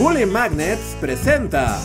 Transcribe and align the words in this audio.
Bully 0.00 0.24
Magnets 0.24 0.96
presenta. 0.98 1.78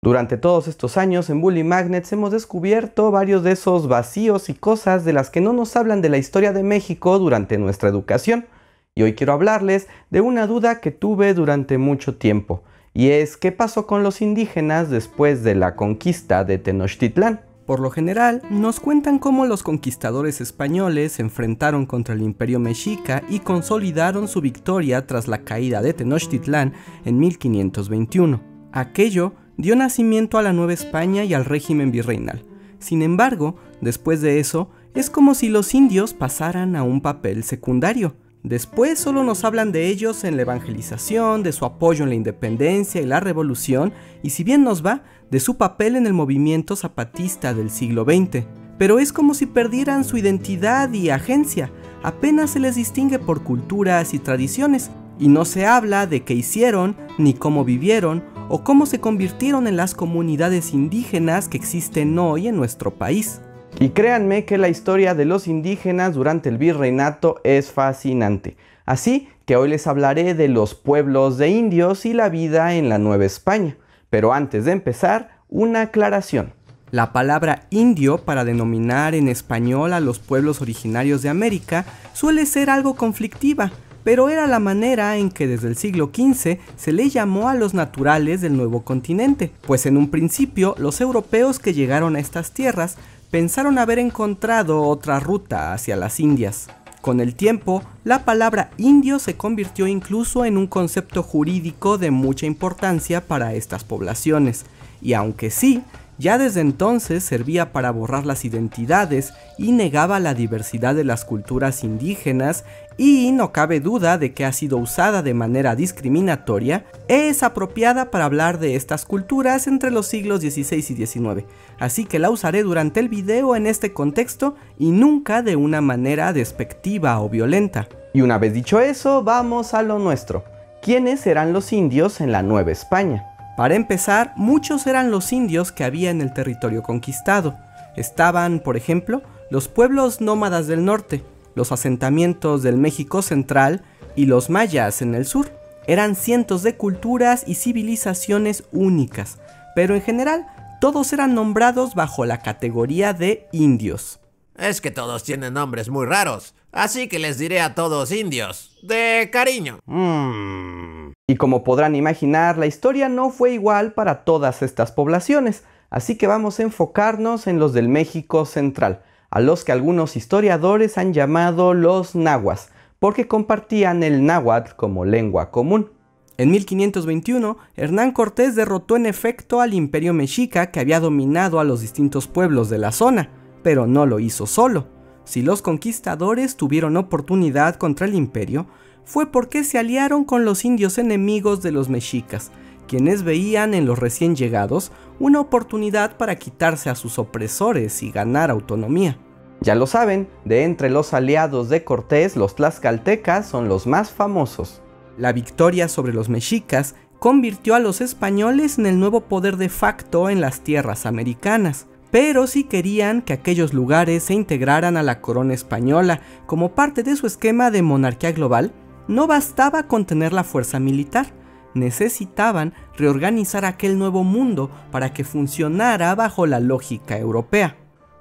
Durante 0.00 0.38
todos 0.38 0.68
estos 0.68 0.96
años 0.96 1.28
en 1.28 1.42
Bully 1.42 1.62
Magnets 1.62 2.10
hemos 2.14 2.30
descubierto 2.30 3.10
varios 3.10 3.42
de 3.42 3.52
esos 3.52 3.88
vacíos 3.88 4.48
y 4.48 4.54
cosas 4.54 5.04
de 5.04 5.12
las 5.12 5.28
que 5.28 5.42
no 5.42 5.52
nos 5.52 5.76
hablan 5.76 6.00
de 6.00 6.08
la 6.08 6.16
historia 6.16 6.54
de 6.54 6.62
México 6.62 7.18
durante 7.18 7.58
nuestra 7.58 7.90
educación. 7.90 8.46
Y 8.94 9.02
hoy 9.02 9.14
quiero 9.14 9.34
hablarles 9.34 9.86
de 10.08 10.22
una 10.22 10.46
duda 10.46 10.80
que 10.80 10.92
tuve 10.92 11.34
durante 11.34 11.76
mucho 11.76 12.16
tiempo, 12.16 12.62
y 12.94 13.10
es 13.10 13.36
qué 13.36 13.52
pasó 13.52 13.86
con 13.86 14.02
los 14.02 14.22
indígenas 14.22 14.88
después 14.88 15.44
de 15.44 15.56
la 15.56 15.76
conquista 15.76 16.42
de 16.44 16.56
Tenochtitlán. 16.56 17.42
Por 17.66 17.80
lo 17.80 17.90
general, 17.90 18.42
nos 18.50 18.78
cuentan 18.78 19.18
cómo 19.18 19.46
los 19.46 19.62
conquistadores 19.62 20.42
españoles 20.42 21.12
se 21.12 21.22
enfrentaron 21.22 21.86
contra 21.86 22.14
el 22.14 22.20
imperio 22.20 22.60
mexica 22.60 23.22
y 23.30 23.38
consolidaron 23.38 24.28
su 24.28 24.42
victoria 24.42 25.06
tras 25.06 25.28
la 25.28 25.44
caída 25.44 25.80
de 25.80 25.94
Tenochtitlán 25.94 26.74
en 27.06 27.18
1521. 27.18 28.40
Aquello 28.72 29.32
dio 29.56 29.76
nacimiento 29.76 30.36
a 30.36 30.42
la 30.42 30.52
Nueva 30.52 30.74
España 30.74 31.24
y 31.24 31.32
al 31.32 31.46
régimen 31.46 31.90
virreinal. 31.90 32.44
Sin 32.80 33.00
embargo, 33.00 33.56
después 33.80 34.20
de 34.20 34.40
eso, 34.40 34.68
es 34.94 35.08
como 35.08 35.34
si 35.34 35.48
los 35.48 35.74
indios 35.74 36.12
pasaran 36.12 36.76
a 36.76 36.82
un 36.82 37.00
papel 37.00 37.44
secundario. 37.44 38.14
Después 38.44 38.98
solo 38.98 39.24
nos 39.24 39.42
hablan 39.42 39.72
de 39.72 39.88
ellos 39.88 40.22
en 40.22 40.36
la 40.36 40.42
evangelización, 40.42 41.42
de 41.42 41.50
su 41.50 41.64
apoyo 41.64 42.04
en 42.04 42.10
la 42.10 42.14
independencia 42.14 43.00
y 43.00 43.06
la 43.06 43.18
revolución, 43.18 43.94
y 44.22 44.30
si 44.30 44.44
bien 44.44 44.62
nos 44.62 44.84
va, 44.84 45.02
de 45.30 45.40
su 45.40 45.56
papel 45.56 45.96
en 45.96 46.06
el 46.06 46.12
movimiento 46.12 46.76
zapatista 46.76 47.54
del 47.54 47.70
siglo 47.70 48.04
XX. 48.04 48.44
Pero 48.76 48.98
es 48.98 49.14
como 49.14 49.32
si 49.32 49.46
perdieran 49.46 50.04
su 50.04 50.18
identidad 50.18 50.92
y 50.92 51.08
agencia, 51.08 51.72
apenas 52.02 52.50
se 52.50 52.60
les 52.60 52.74
distingue 52.74 53.18
por 53.18 53.42
culturas 53.44 54.12
y 54.12 54.18
tradiciones, 54.18 54.90
y 55.18 55.28
no 55.28 55.46
se 55.46 55.64
habla 55.64 56.06
de 56.06 56.22
qué 56.22 56.34
hicieron, 56.34 56.96
ni 57.16 57.32
cómo 57.32 57.64
vivieron, 57.64 58.22
o 58.50 58.62
cómo 58.62 58.84
se 58.84 59.00
convirtieron 59.00 59.66
en 59.66 59.78
las 59.78 59.94
comunidades 59.94 60.74
indígenas 60.74 61.48
que 61.48 61.56
existen 61.56 62.18
hoy 62.18 62.48
en 62.48 62.56
nuestro 62.56 62.94
país. 62.94 63.40
Y 63.80 63.90
créanme 63.90 64.44
que 64.44 64.56
la 64.56 64.68
historia 64.68 65.14
de 65.14 65.24
los 65.24 65.48
indígenas 65.48 66.14
durante 66.14 66.48
el 66.48 66.58
virreinato 66.58 67.40
es 67.44 67.72
fascinante. 67.72 68.56
Así 68.86 69.28
que 69.46 69.56
hoy 69.56 69.68
les 69.68 69.86
hablaré 69.86 70.34
de 70.34 70.48
los 70.48 70.74
pueblos 70.74 71.38
de 71.38 71.48
indios 71.48 72.06
y 72.06 72.12
la 72.12 72.28
vida 72.28 72.74
en 72.74 72.88
la 72.88 72.98
Nueva 72.98 73.24
España. 73.24 73.76
Pero 74.10 74.32
antes 74.32 74.64
de 74.64 74.72
empezar, 74.72 75.40
una 75.48 75.82
aclaración. 75.82 76.52
La 76.90 77.12
palabra 77.12 77.66
indio 77.70 78.18
para 78.18 78.44
denominar 78.44 79.14
en 79.14 79.26
español 79.28 79.92
a 79.92 80.00
los 80.00 80.20
pueblos 80.20 80.62
originarios 80.62 81.22
de 81.22 81.28
América 81.28 81.84
suele 82.12 82.46
ser 82.46 82.70
algo 82.70 82.94
conflictiva, 82.94 83.72
pero 84.04 84.28
era 84.28 84.46
la 84.46 84.60
manera 84.60 85.16
en 85.16 85.30
que 85.30 85.48
desde 85.48 85.66
el 85.68 85.76
siglo 85.76 86.12
XV 86.14 86.58
se 86.76 86.92
le 86.92 87.08
llamó 87.08 87.48
a 87.48 87.54
los 87.54 87.74
naturales 87.74 88.42
del 88.42 88.56
nuevo 88.56 88.82
continente, 88.82 89.50
pues 89.66 89.86
en 89.86 89.96
un 89.96 90.10
principio 90.10 90.76
los 90.78 91.00
europeos 91.00 91.58
que 91.58 91.72
llegaron 91.72 92.14
a 92.14 92.20
estas 92.20 92.52
tierras 92.52 92.96
pensaron 93.34 93.78
haber 93.78 93.98
encontrado 93.98 94.82
otra 94.82 95.18
ruta 95.18 95.72
hacia 95.72 95.96
las 95.96 96.20
Indias. 96.20 96.68
Con 97.00 97.18
el 97.18 97.34
tiempo, 97.34 97.82
la 98.04 98.24
palabra 98.24 98.70
indio 98.76 99.18
se 99.18 99.34
convirtió 99.34 99.88
incluso 99.88 100.44
en 100.44 100.56
un 100.56 100.68
concepto 100.68 101.24
jurídico 101.24 101.98
de 101.98 102.12
mucha 102.12 102.46
importancia 102.46 103.26
para 103.26 103.54
estas 103.54 103.82
poblaciones, 103.82 104.66
y 105.02 105.14
aunque 105.14 105.50
sí, 105.50 105.82
ya 106.16 106.38
desde 106.38 106.60
entonces 106.60 107.24
servía 107.24 107.72
para 107.72 107.90
borrar 107.90 108.24
las 108.24 108.44
identidades 108.44 109.32
y 109.58 109.72
negaba 109.72 110.20
la 110.20 110.34
diversidad 110.34 110.94
de 110.94 111.02
las 111.02 111.24
culturas 111.24 111.82
indígenas 111.82 112.64
y 112.96 113.32
no 113.32 113.52
cabe 113.52 113.80
duda 113.80 114.18
de 114.18 114.32
que 114.32 114.44
ha 114.44 114.52
sido 114.52 114.78
usada 114.78 115.22
de 115.22 115.34
manera 115.34 115.74
discriminatoria, 115.74 116.84
es 117.08 117.42
apropiada 117.42 118.10
para 118.10 118.24
hablar 118.24 118.58
de 118.58 118.76
estas 118.76 119.04
culturas 119.04 119.66
entre 119.66 119.90
los 119.90 120.06
siglos 120.06 120.40
XVI 120.40 120.76
y 120.76 121.06
XIX, 121.06 121.44
así 121.78 122.04
que 122.04 122.18
la 122.18 122.30
usaré 122.30 122.62
durante 122.62 123.00
el 123.00 123.08
video 123.08 123.56
en 123.56 123.66
este 123.66 123.92
contexto 123.92 124.54
y 124.78 124.90
nunca 124.90 125.42
de 125.42 125.56
una 125.56 125.80
manera 125.80 126.32
despectiva 126.32 127.20
o 127.20 127.28
violenta. 127.28 127.88
Y 128.12 128.20
una 128.20 128.38
vez 128.38 128.52
dicho 128.52 128.80
eso, 128.80 129.24
vamos 129.24 129.74
a 129.74 129.82
lo 129.82 129.98
nuestro. 129.98 130.44
¿Quiénes 130.82 131.26
eran 131.26 131.52
los 131.52 131.72
indios 131.72 132.20
en 132.20 132.30
la 132.30 132.42
Nueva 132.42 132.70
España? 132.70 133.26
Para 133.56 133.74
empezar, 133.74 134.32
muchos 134.36 134.86
eran 134.86 135.10
los 135.10 135.32
indios 135.32 135.72
que 135.72 135.84
había 135.84 136.10
en 136.10 136.20
el 136.20 136.32
territorio 136.32 136.82
conquistado. 136.82 137.56
Estaban, 137.96 138.58
por 138.58 138.76
ejemplo, 138.76 139.22
los 139.50 139.68
pueblos 139.68 140.20
nómadas 140.20 140.66
del 140.66 140.84
norte, 140.84 141.22
los 141.54 141.72
asentamientos 141.72 142.62
del 142.62 142.76
México 142.76 143.22
central 143.22 143.82
y 144.16 144.26
los 144.26 144.50
mayas 144.50 145.02
en 145.02 145.14
el 145.14 145.26
sur. 145.26 145.50
Eran 145.86 146.16
cientos 146.16 146.62
de 146.62 146.76
culturas 146.76 147.44
y 147.46 147.56
civilizaciones 147.56 148.64
únicas, 148.72 149.38
pero 149.74 149.94
en 149.94 150.02
general 150.02 150.46
todos 150.80 151.12
eran 151.12 151.34
nombrados 151.34 151.94
bajo 151.94 152.24
la 152.24 152.38
categoría 152.38 153.12
de 153.12 153.48
indios. 153.52 154.20
Es 154.56 154.80
que 154.80 154.90
todos 154.90 155.24
tienen 155.24 155.54
nombres 155.54 155.88
muy 155.88 156.06
raros, 156.06 156.54
así 156.72 157.08
que 157.08 157.18
les 157.18 157.38
diré 157.38 157.60
a 157.60 157.74
todos 157.74 158.12
indios, 158.12 158.78
de 158.82 159.28
cariño. 159.32 159.80
Mmm. 159.86 161.12
Y 161.26 161.36
como 161.36 161.64
podrán 161.64 161.96
imaginar, 161.96 162.58
la 162.58 162.66
historia 162.66 163.08
no 163.08 163.30
fue 163.30 163.52
igual 163.52 163.92
para 163.92 164.24
todas 164.24 164.62
estas 164.62 164.92
poblaciones, 164.92 165.64
así 165.90 166.16
que 166.16 166.26
vamos 166.26 166.60
a 166.60 166.64
enfocarnos 166.64 167.46
en 167.46 167.58
los 167.58 167.72
del 167.72 167.88
México 167.88 168.44
central, 168.44 169.02
a 169.34 169.40
los 169.40 169.64
que 169.64 169.72
algunos 169.72 170.14
historiadores 170.14 170.96
han 170.96 171.12
llamado 171.12 171.74
los 171.74 172.14
nahuas, 172.14 172.70
porque 173.00 173.26
compartían 173.26 174.04
el 174.04 174.24
náhuatl 174.24 174.76
como 174.76 175.04
lengua 175.04 175.50
común. 175.50 175.90
En 176.36 176.52
1521, 176.52 177.56
Hernán 177.74 178.12
Cortés 178.12 178.54
derrotó 178.54 178.94
en 178.94 179.06
efecto 179.06 179.60
al 179.60 179.74
imperio 179.74 180.14
mexica 180.14 180.70
que 180.70 180.78
había 180.78 181.00
dominado 181.00 181.58
a 181.58 181.64
los 181.64 181.80
distintos 181.80 182.28
pueblos 182.28 182.70
de 182.70 182.78
la 182.78 182.92
zona, 182.92 183.30
pero 183.64 183.88
no 183.88 184.06
lo 184.06 184.20
hizo 184.20 184.46
solo. 184.46 184.86
Si 185.24 185.42
los 185.42 185.62
conquistadores 185.62 186.56
tuvieron 186.56 186.96
oportunidad 186.96 187.74
contra 187.74 188.06
el 188.06 188.14
imperio, 188.14 188.68
fue 189.04 189.32
porque 189.32 189.64
se 189.64 189.78
aliaron 189.78 190.24
con 190.24 190.44
los 190.44 190.64
indios 190.64 190.96
enemigos 190.96 191.60
de 191.60 191.72
los 191.72 191.88
mexicas, 191.88 192.52
quienes 192.86 193.22
veían 193.22 193.74
en 193.74 193.86
los 193.86 193.98
recién 193.98 194.36
llegados 194.36 194.92
una 195.18 195.40
oportunidad 195.40 196.16
para 196.16 196.36
quitarse 196.36 196.90
a 196.90 196.94
sus 196.94 197.18
opresores 197.18 198.02
y 198.02 198.10
ganar 198.10 198.50
autonomía. 198.50 199.18
Ya 199.60 199.74
lo 199.74 199.86
saben, 199.86 200.28
de 200.44 200.64
entre 200.64 200.90
los 200.90 201.14
aliados 201.14 201.68
de 201.68 201.84
Cortés, 201.84 202.36
los 202.36 202.54
tlaxcaltecas 202.54 203.48
son 203.48 203.68
los 203.68 203.86
más 203.86 204.10
famosos. 204.10 204.82
La 205.16 205.32
victoria 205.32 205.88
sobre 205.88 206.12
los 206.12 206.28
mexicas 206.28 206.96
convirtió 207.18 207.74
a 207.74 207.78
los 207.78 208.00
españoles 208.00 208.78
en 208.78 208.86
el 208.86 208.98
nuevo 208.98 209.22
poder 209.22 209.56
de 209.56 209.68
facto 209.68 210.28
en 210.28 210.40
las 210.40 210.60
tierras 210.60 211.06
americanas, 211.06 211.86
pero 212.10 212.46
si 212.46 212.64
querían 212.64 213.22
que 213.22 213.32
aquellos 213.32 213.72
lugares 213.72 214.24
se 214.24 214.34
integraran 214.34 214.96
a 214.96 215.02
la 215.02 215.20
corona 215.20 215.54
española 215.54 216.20
como 216.46 216.74
parte 216.74 217.02
de 217.02 217.16
su 217.16 217.26
esquema 217.26 217.70
de 217.70 217.82
monarquía 217.82 218.32
global, 218.32 218.72
no 219.08 219.26
bastaba 219.26 219.84
con 219.84 220.04
tener 220.04 220.32
la 220.32 220.44
fuerza 220.44 220.78
militar, 220.78 221.26
necesitaban 221.74 222.72
reorganizar 222.96 223.64
aquel 223.64 223.98
nuevo 223.98 224.24
mundo 224.24 224.70
para 224.90 225.12
que 225.12 225.24
funcionara 225.24 226.14
bajo 226.14 226.46
la 226.46 226.60
lógica 226.60 227.18
europea. 227.18 227.76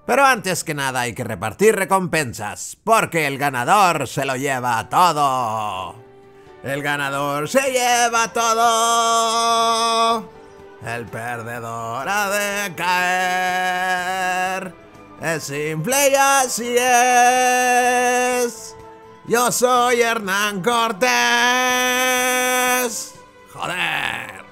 Pero 0.05 0.25
antes 0.25 0.63
que 0.65 0.73
nada 0.73 1.01
hay 1.01 1.13
que 1.13 1.23
repartir 1.23 1.75
recompensas, 1.75 2.75
porque 2.83 3.25
el 3.25 3.37
ganador 3.37 4.07
se 4.07 4.25
lo 4.25 4.35
lleva 4.35 4.89
todo. 4.89 5.95
El 6.63 6.83
ganador 6.83 7.47
se 7.47 7.71
lleva 7.71 8.33
todo. 8.33 9.63
El 10.85 11.05
perdedor 11.05 12.09
ha 12.09 12.29
de 12.29 12.75
caer. 12.75 14.73
Es 15.21 15.43
simple 15.43 16.09
y 16.09 16.15
así 16.15 16.75
es. 18.37 18.75
Yo 19.25 19.49
soy 19.53 20.01
Hernán 20.01 20.61
Cortés. 20.61 21.09
Joder. 23.53 24.43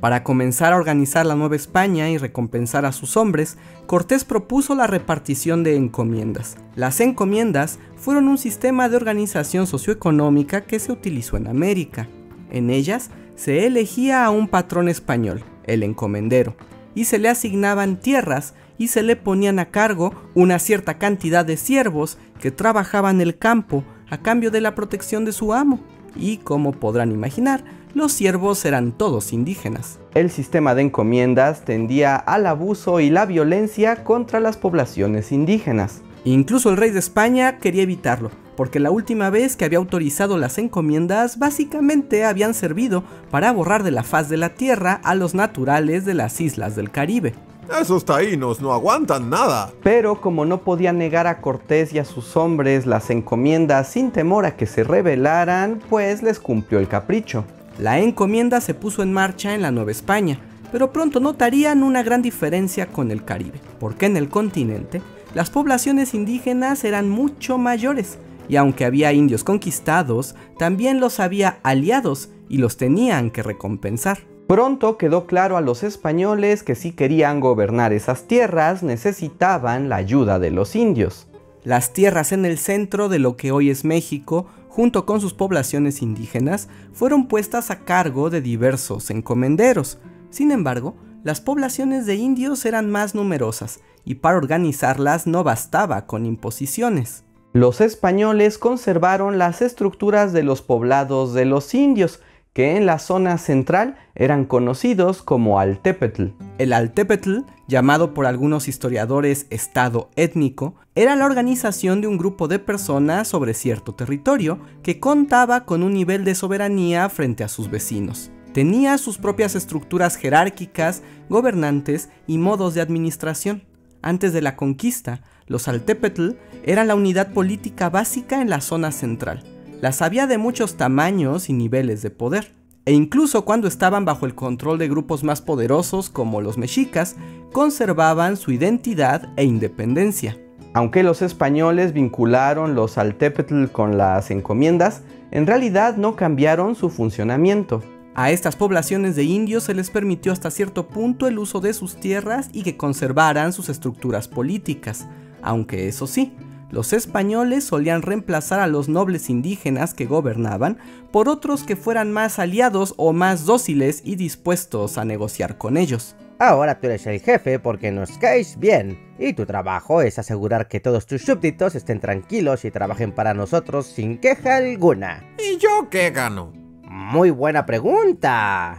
Para 0.00 0.24
comenzar 0.24 0.72
a 0.72 0.76
organizar 0.76 1.26
la 1.26 1.34
Nueva 1.34 1.54
España 1.54 2.08
y 2.08 2.16
recompensar 2.16 2.86
a 2.86 2.92
sus 2.92 3.16
hombres, 3.18 3.58
Cortés 3.86 4.24
propuso 4.24 4.74
la 4.74 4.86
repartición 4.86 5.62
de 5.62 5.76
encomiendas. 5.76 6.56
Las 6.74 7.00
encomiendas 7.00 7.78
fueron 7.96 8.28
un 8.28 8.38
sistema 8.38 8.88
de 8.88 8.96
organización 8.96 9.66
socioeconómica 9.66 10.62
que 10.62 10.78
se 10.78 10.92
utilizó 10.92 11.36
en 11.36 11.46
América. 11.46 12.08
En 12.50 12.70
ellas 12.70 13.10
se 13.36 13.66
elegía 13.66 14.24
a 14.24 14.30
un 14.30 14.48
patrón 14.48 14.88
español, 14.88 15.44
el 15.64 15.82
encomendero, 15.82 16.56
y 16.94 17.04
se 17.04 17.18
le 17.18 17.28
asignaban 17.28 18.00
tierras 18.00 18.54
y 18.78 18.88
se 18.88 19.02
le 19.02 19.14
ponían 19.14 19.58
a 19.58 19.66
cargo 19.66 20.14
una 20.34 20.58
cierta 20.58 20.98
cantidad 20.98 21.44
de 21.44 21.58
siervos 21.58 22.16
que 22.40 22.50
trabajaban 22.50 23.20
el 23.20 23.36
campo 23.36 23.84
a 24.10 24.18
cambio 24.18 24.50
de 24.50 24.62
la 24.62 24.74
protección 24.74 25.26
de 25.26 25.32
su 25.32 25.52
amo. 25.52 25.80
Y 26.16 26.38
como 26.38 26.72
podrán 26.72 27.10
imaginar, 27.12 27.64
los 27.94 28.12
siervos 28.12 28.64
eran 28.64 28.92
todos 28.92 29.32
indígenas. 29.32 29.98
El 30.14 30.30
sistema 30.30 30.74
de 30.74 30.82
encomiendas 30.82 31.64
tendía 31.64 32.16
al 32.16 32.46
abuso 32.46 33.00
y 33.00 33.10
la 33.10 33.26
violencia 33.26 34.04
contra 34.04 34.40
las 34.40 34.56
poblaciones 34.56 35.32
indígenas. 35.32 36.02
Incluso 36.24 36.70
el 36.70 36.76
rey 36.76 36.90
de 36.90 37.00
España 37.00 37.58
quería 37.58 37.82
evitarlo, 37.82 38.30
porque 38.56 38.78
la 38.78 38.90
última 38.90 39.30
vez 39.30 39.56
que 39.56 39.64
había 39.64 39.78
autorizado 39.78 40.38
las 40.38 40.58
encomiendas 40.58 41.38
básicamente 41.38 42.24
habían 42.24 42.54
servido 42.54 43.02
para 43.30 43.52
borrar 43.52 43.82
de 43.82 43.90
la 43.90 44.04
faz 44.04 44.28
de 44.28 44.36
la 44.36 44.50
tierra 44.50 45.00
a 45.02 45.14
los 45.14 45.34
naturales 45.34 46.04
de 46.04 46.14
las 46.14 46.40
islas 46.40 46.76
del 46.76 46.90
Caribe. 46.90 47.34
Esos 47.80 48.04
taínos 48.04 48.60
no 48.60 48.72
aguantan 48.72 49.30
nada. 49.30 49.70
Pero 49.82 50.20
como 50.20 50.44
no 50.44 50.58
podía 50.58 50.92
negar 50.92 51.26
a 51.26 51.40
Cortés 51.40 51.92
y 51.92 51.98
a 51.98 52.04
sus 52.04 52.36
hombres 52.36 52.86
las 52.86 53.08
encomiendas 53.10 53.88
sin 53.88 54.10
temor 54.10 54.44
a 54.44 54.56
que 54.56 54.66
se 54.66 54.84
rebelaran, 54.84 55.80
pues 55.88 56.22
les 56.22 56.38
cumplió 56.38 56.78
el 56.78 56.88
capricho. 56.88 57.44
La 57.78 57.98
encomienda 57.98 58.60
se 58.60 58.74
puso 58.74 59.02
en 59.02 59.12
marcha 59.12 59.54
en 59.54 59.62
la 59.62 59.70
Nueva 59.70 59.90
España, 59.90 60.38
pero 60.70 60.92
pronto 60.92 61.20
notarían 61.20 61.82
una 61.82 62.02
gran 62.02 62.22
diferencia 62.22 62.86
con 62.86 63.10
el 63.10 63.24
Caribe, 63.24 63.60
porque 63.78 64.06
en 64.06 64.16
el 64.16 64.28
continente 64.28 65.02
las 65.34 65.50
poblaciones 65.50 66.14
indígenas 66.14 66.84
eran 66.84 67.08
mucho 67.08 67.58
mayores, 67.58 68.18
y 68.48 68.56
aunque 68.56 68.84
había 68.84 69.12
indios 69.12 69.44
conquistados, 69.44 70.34
también 70.58 71.00
los 71.00 71.20
había 71.20 71.58
aliados 71.62 72.30
y 72.48 72.58
los 72.58 72.76
tenían 72.76 73.30
que 73.30 73.42
recompensar. 73.42 74.18
Pronto 74.46 74.98
quedó 74.98 75.26
claro 75.26 75.56
a 75.56 75.62
los 75.62 75.82
españoles 75.82 76.62
que 76.62 76.74
si 76.74 76.92
querían 76.92 77.40
gobernar 77.40 77.92
esas 77.92 78.26
tierras 78.26 78.82
necesitaban 78.82 79.88
la 79.88 79.96
ayuda 79.96 80.38
de 80.38 80.50
los 80.50 80.76
indios. 80.76 81.28
Las 81.64 81.92
tierras 81.92 82.32
en 82.32 82.44
el 82.44 82.58
centro 82.58 83.08
de 83.08 83.18
lo 83.18 83.36
que 83.36 83.52
hoy 83.52 83.70
es 83.70 83.84
México, 83.84 84.46
junto 84.72 85.04
con 85.04 85.20
sus 85.20 85.34
poblaciones 85.34 86.00
indígenas, 86.00 86.68
fueron 86.94 87.28
puestas 87.28 87.70
a 87.70 87.80
cargo 87.80 88.30
de 88.30 88.40
diversos 88.40 89.10
encomenderos. 89.10 89.98
Sin 90.30 90.50
embargo, 90.50 90.96
las 91.22 91.42
poblaciones 91.42 92.06
de 92.06 92.14
indios 92.14 92.64
eran 92.64 92.90
más 92.90 93.14
numerosas 93.14 93.80
y 94.06 94.14
para 94.14 94.38
organizarlas 94.38 95.26
no 95.26 95.44
bastaba 95.44 96.06
con 96.06 96.24
imposiciones. 96.24 97.24
Los 97.52 97.82
españoles 97.82 98.56
conservaron 98.56 99.36
las 99.36 99.60
estructuras 99.60 100.32
de 100.32 100.42
los 100.42 100.62
poblados 100.62 101.34
de 101.34 101.44
los 101.44 101.74
indios, 101.74 102.22
que 102.52 102.76
en 102.76 102.84
la 102.84 102.98
zona 102.98 103.38
central 103.38 103.96
eran 104.14 104.44
conocidos 104.44 105.22
como 105.22 105.58
Altepetl. 105.58 106.28
El 106.58 106.72
Altepetl, 106.72 107.40
llamado 107.66 108.12
por 108.12 108.26
algunos 108.26 108.68
historiadores 108.68 109.46
Estado 109.50 110.10
étnico, 110.16 110.74
era 110.94 111.16
la 111.16 111.24
organización 111.24 112.00
de 112.02 112.08
un 112.08 112.18
grupo 112.18 112.48
de 112.48 112.58
personas 112.58 113.28
sobre 113.28 113.54
cierto 113.54 113.94
territorio 113.94 114.60
que 114.82 115.00
contaba 115.00 115.64
con 115.64 115.82
un 115.82 115.94
nivel 115.94 116.24
de 116.24 116.34
soberanía 116.34 117.08
frente 117.08 117.42
a 117.42 117.48
sus 117.48 117.70
vecinos. 117.70 118.30
Tenía 118.52 118.98
sus 118.98 119.16
propias 119.16 119.54
estructuras 119.54 120.16
jerárquicas, 120.16 121.02
gobernantes 121.30 122.10
y 122.26 122.36
modos 122.36 122.74
de 122.74 122.82
administración. 122.82 123.64
Antes 124.02 124.34
de 124.34 124.42
la 124.42 124.56
conquista, 124.56 125.22
los 125.46 125.68
Altepetl 125.68 126.32
eran 126.64 126.88
la 126.88 126.94
unidad 126.94 127.32
política 127.32 127.88
básica 127.88 128.42
en 128.42 128.50
la 128.50 128.60
zona 128.60 128.92
central 128.92 129.51
las 129.82 130.00
había 130.00 130.28
de 130.28 130.38
muchos 130.38 130.76
tamaños 130.76 131.50
y 131.50 131.52
niveles 131.52 132.02
de 132.02 132.10
poder, 132.10 132.52
e 132.84 132.92
incluso 132.92 133.44
cuando 133.44 133.66
estaban 133.66 134.04
bajo 134.04 134.26
el 134.26 134.34
control 134.36 134.78
de 134.78 134.88
grupos 134.88 135.24
más 135.24 135.42
poderosos 135.42 136.08
como 136.08 136.40
los 136.40 136.56
mexicas, 136.56 137.16
conservaban 137.52 138.36
su 138.36 138.52
identidad 138.52 139.28
e 139.36 139.42
independencia. 139.44 140.38
Aunque 140.72 141.02
los 141.02 141.20
españoles 141.20 141.92
vincularon 141.92 142.76
los 142.76 142.96
Altepetl 142.96 143.66
con 143.66 143.98
las 143.98 144.30
encomiendas, 144.30 145.02
en 145.32 145.48
realidad 145.48 145.96
no 145.96 146.14
cambiaron 146.14 146.76
su 146.76 146.88
funcionamiento. 146.88 147.82
A 148.14 148.30
estas 148.30 148.54
poblaciones 148.54 149.16
de 149.16 149.24
indios 149.24 149.64
se 149.64 149.74
les 149.74 149.90
permitió 149.90 150.30
hasta 150.30 150.52
cierto 150.52 150.86
punto 150.86 151.26
el 151.26 151.40
uso 151.40 151.60
de 151.60 151.74
sus 151.74 151.96
tierras 151.96 152.50
y 152.52 152.62
que 152.62 152.76
conservaran 152.76 153.52
sus 153.52 153.68
estructuras 153.68 154.28
políticas, 154.28 155.08
aunque 155.42 155.88
eso 155.88 156.06
sí, 156.06 156.32
los 156.72 156.94
españoles 156.94 157.64
solían 157.64 158.00
reemplazar 158.00 158.58
a 158.58 158.66
los 158.66 158.88
nobles 158.88 159.28
indígenas 159.28 159.92
que 159.92 160.06
gobernaban 160.06 160.78
por 161.12 161.28
otros 161.28 161.64
que 161.64 161.76
fueran 161.76 162.10
más 162.10 162.38
aliados 162.38 162.94
o 162.96 163.12
más 163.12 163.44
dóciles 163.44 164.00
y 164.04 164.16
dispuestos 164.16 164.96
a 164.96 165.04
negociar 165.04 165.58
con 165.58 165.76
ellos. 165.76 166.16
Ahora 166.38 166.80
tú 166.80 166.86
eres 166.86 167.06
el 167.06 167.20
jefe 167.20 167.58
porque 167.58 167.92
nos 167.92 168.16
caes 168.16 168.58
bien, 168.58 168.98
y 169.18 169.34
tu 169.34 169.44
trabajo 169.44 170.00
es 170.00 170.18
asegurar 170.18 170.66
que 170.66 170.80
todos 170.80 171.06
tus 171.06 171.22
súbditos 171.22 171.74
estén 171.74 172.00
tranquilos 172.00 172.64
y 172.64 172.70
trabajen 172.70 173.12
para 173.12 173.34
nosotros 173.34 173.86
sin 173.86 174.18
queja 174.18 174.56
alguna. 174.56 175.22
¿Y 175.38 175.58
yo 175.58 175.88
qué 175.90 176.10
gano? 176.10 176.52
Muy 176.84 177.30
buena 177.30 177.66
pregunta. 177.66 178.78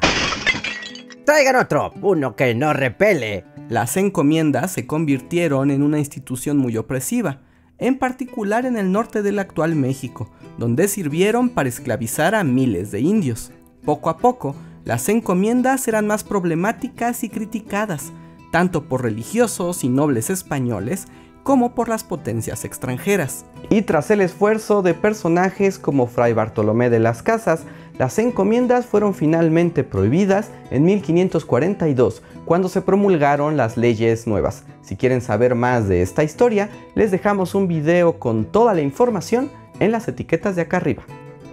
Traigan 1.25 1.57
otro, 1.57 1.93
uno 2.01 2.35
que 2.35 2.55
no 2.55 2.73
repele. 2.73 3.45
Las 3.69 3.95
encomiendas 3.97 4.71
se 4.71 4.87
convirtieron 4.87 5.69
en 5.69 5.83
una 5.83 5.99
institución 5.99 6.57
muy 6.57 6.75
opresiva 6.75 7.39
en 7.83 7.97
particular 7.97 8.65
en 8.65 8.77
el 8.77 8.93
norte 8.93 9.21
del 9.21 9.39
actual 9.39 9.75
México, 9.75 10.29
donde 10.57 10.87
sirvieron 10.87 11.49
para 11.49 11.67
esclavizar 11.67 12.33
a 12.33 12.45
miles 12.45 12.91
de 12.91 13.01
indios. 13.01 13.51
Poco 13.83 14.09
a 14.09 14.17
poco, 14.17 14.55
las 14.85 15.09
encomiendas 15.09 15.85
eran 15.89 16.07
más 16.07 16.23
problemáticas 16.23 17.25
y 17.25 17.29
criticadas, 17.29 18.13
tanto 18.53 18.85
por 18.85 19.03
religiosos 19.03 19.83
y 19.83 19.89
nobles 19.89 20.29
españoles 20.29 21.07
como 21.43 21.75
por 21.75 21.89
las 21.89 22.05
potencias 22.05 22.63
extranjeras. 22.63 23.43
Y 23.69 23.81
tras 23.81 24.09
el 24.11 24.21
esfuerzo 24.21 24.81
de 24.81 24.93
personajes 24.93 25.77
como 25.77 26.07
Fray 26.07 26.31
Bartolomé 26.31 26.89
de 26.89 27.01
las 27.01 27.21
Casas, 27.21 27.65
las 27.97 28.17
encomiendas 28.17 28.85
fueron 28.87 29.13
finalmente 29.13 29.83
prohibidas 29.83 30.49
en 30.71 30.83
1542, 30.83 32.23
cuando 32.45 32.67
se 32.67 32.81
promulgaron 32.81 33.55
las 33.55 33.77
leyes 33.77 34.25
nuevas. 34.25 34.63
Si 34.81 34.95
quieren 34.95 35.21
saber 35.21 35.53
más 35.53 35.87
de 35.87 36.01
esta 36.01 36.23
historia, 36.23 36.69
les 36.95 37.11
dejamos 37.11 37.53
un 37.53 37.67
video 37.67 38.19
con 38.19 38.45
toda 38.45 38.73
la 38.73 38.81
información 38.81 39.51
en 39.79 39.91
las 39.91 40.07
etiquetas 40.07 40.55
de 40.55 40.63
acá 40.63 40.77
arriba. 40.77 41.03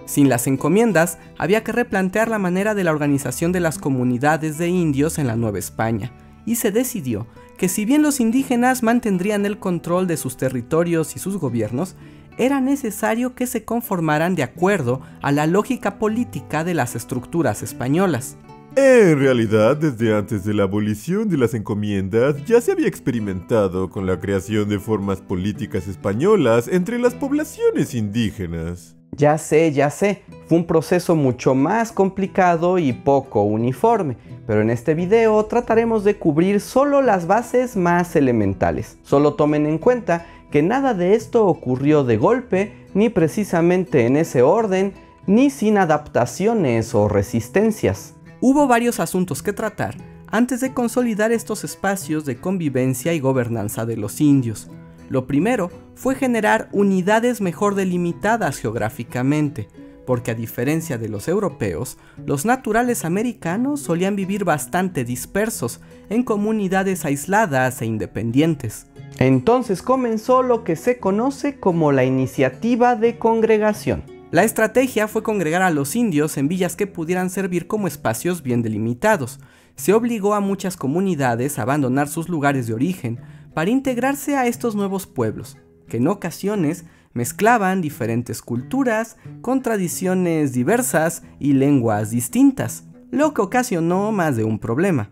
Sin 0.05 0.29
las 0.29 0.47
encomiendas, 0.47 1.19
había 1.37 1.63
que 1.63 1.71
replantear 1.71 2.27
la 2.27 2.39
manera 2.39 2.73
de 2.73 2.83
la 2.83 2.91
organización 2.91 3.51
de 3.51 3.59
las 3.59 3.77
comunidades 3.77 4.57
de 4.57 4.67
indios 4.67 5.19
en 5.19 5.27
la 5.27 5.35
Nueva 5.35 5.59
España, 5.59 6.11
y 6.45 6.55
se 6.55 6.71
decidió 6.71 7.27
que 7.57 7.69
si 7.69 7.85
bien 7.85 8.01
los 8.01 8.19
indígenas 8.19 8.81
mantendrían 8.81 9.45
el 9.45 9.59
control 9.59 10.07
de 10.07 10.17
sus 10.17 10.35
territorios 10.37 11.15
y 11.15 11.19
sus 11.19 11.37
gobiernos, 11.37 11.95
era 12.37 12.61
necesario 12.61 13.35
que 13.35 13.47
se 13.47 13.65
conformaran 13.65 14.35
de 14.35 14.43
acuerdo 14.43 15.01
a 15.21 15.31
la 15.31 15.47
lógica 15.47 15.99
política 15.99 16.63
de 16.63 16.73
las 16.73 16.95
estructuras 16.95 17.63
españolas. 17.63 18.37
En 18.75 19.19
realidad, 19.19 19.75
desde 19.75 20.15
antes 20.15 20.45
de 20.45 20.53
la 20.53 20.63
abolición 20.63 21.27
de 21.27 21.37
las 21.37 21.53
encomiendas, 21.53 22.45
ya 22.45 22.61
se 22.61 22.71
había 22.71 22.87
experimentado 22.87 23.89
con 23.89 24.05
la 24.05 24.17
creación 24.19 24.69
de 24.69 24.79
formas 24.79 25.19
políticas 25.19 25.89
españolas 25.89 26.69
entre 26.69 26.97
las 26.97 27.13
poblaciones 27.13 27.93
indígenas. 27.93 28.95
Ya 29.17 29.37
sé, 29.37 29.73
ya 29.73 29.89
sé, 29.89 30.21
fue 30.47 30.57
un 30.57 30.65
proceso 30.65 31.17
mucho 31.17 31.53
más 31.53 31.91
complicado 31.91 32.79
y 32.79 32.93
poco 32.93 33.43
uniforme, 33.43 34.15
pero 34.47 34.61
en 34.61 34.69
este 34.69 34.93
video 34.93 35.45
trataremos 35.47 36.05
de 36.05 36.15
cubrir 36.15 36.61
solo 36.61 37.01
las 37.01 37.27
bases 37.27 37.75
más 37.75 38.15
elementales. 38.15 38.97
Solo 39.03 39.33
tomen 39.33 39.65
en 39.65 39.79
cuenta 39.79 40.25
que 40.51 40.61
nada 40.61 40.93
de 40.93 41.15
esto 41.15 41.47
ocurrió 41.47 42.03
de 42.03 42.17
golpe, 42.17 42.73
ni 42.93 43.09
precisamente 43.09 44.05
en 44.05 44.17
ese 44.17 44.41
orden, 44.41 44.93
ni 45.25 45.49
sin 45.49 45.77
adaptaciones 45.77 46.93
o 46.93 47.07
resistencias. 47.07 48.15
Hubo 48.41 48.67
varios 48.67 48.99
asuntos 48.99 49.41
que 49.41 49.53
tratar 49.53 49.95
antes 50.27 50.61
de 50.61 50.73
consolidar 50.73 51.31
estos 51.31 51.63
espacios 51.63 52.25
de 52.25 52.37
convivencia 52.37 53.13
y 53.13 53.19
gobernanza 53.19 53.85
de 53.85 53.97
los 53.97 54.21
indios. 54.21 54.69
Lo 55.09 55.27
primero 55.27 55.69
fue 55.93 56.15
generar 56.15 56.69
unidades 56.71 57.41
mejor 57.41 57.75
delimitadas 57.75 58.57
geográficamente, 58.57 59.67
porque 60.05 60.31
a 60.31 60.35
diferencia 60.35 60.97
de 60.97 61.09
los 61.09 61.27
europeos, 61.27 61.97
los 62.25 62.45
naturales 62.45 63.05
americanos 63.05 63.81
solían 63.81 64.15
vivir 64.15 64.45
bastante 64.45 65.03
dispersos, 65.03 65.81
en 66.09 66.23
comunidades 66.23 67.05
aisladas 67.05 67.81
e 67.81 67.85
independientes. 67.85 68.87
Entonces 69.21 69.83
comenzó 69.83 70.41
lo 70.41 70.63
que 70.63 70.75
se 70.75 70.97
conoce 70.97 71.59
como 71.59 71.91
la 71.91 72.03
iniciativa 72.03 72.95
de 72.95 73.19
congregación. 73.19 74.03
La 74.31 74.43
estrategia 74.43 75.07
fue 75.07 75.21
congregar 75.21 75.61
a 75.61 75.69
los 75.69 75.95
indios 75.95 76.37
en 76.37 76.47
villas 76.47 76.75
que 76.75 76.87
pudieran 76.87 77.29
servir 77.29 77.67
como 77.67 77.87
espacios 77.87 78.41
bien 78.41 78.63
delimitados. 78.63 79.39
Se 79.75 79.93
obligó 79.93 80.33
a 80.33 80.39
muchas 80.39 80.75
comunidades 80.75 81.59
a 81.59 81.61
abandonar 81.61 82.07
sus 82.07 82.29
lugares 82.29 82.65
de 82.65 82.73
origen 82.73 83.19
para 83.53 83.69
integrarse 83.69 84.37
a 84.37 84.47
estos 84.47 84.75
nuevos 84.75 85.05
pueblos, 85.05 85.55
que 85.87 85.97
en 85.97 86.07
ocasiones 86.07 86.85
mezclaban 87.13 87.79
diferentes 87.79 88.41
culturas, 88.41 89.17
con 89.41 89.61
tradiciones 89.61 90.51
diversas 90.51 91.21
y 91.37 91.53
lenguas 91.53 92.09
distintas, 92.09 92.85
lo 93.11 93.35
que 93.35 93.43
ocasionó 93.43 94.11
más 94.11 94.35
de 94.35 94.45
un 94.45 94.57
problema. 94.57 95.11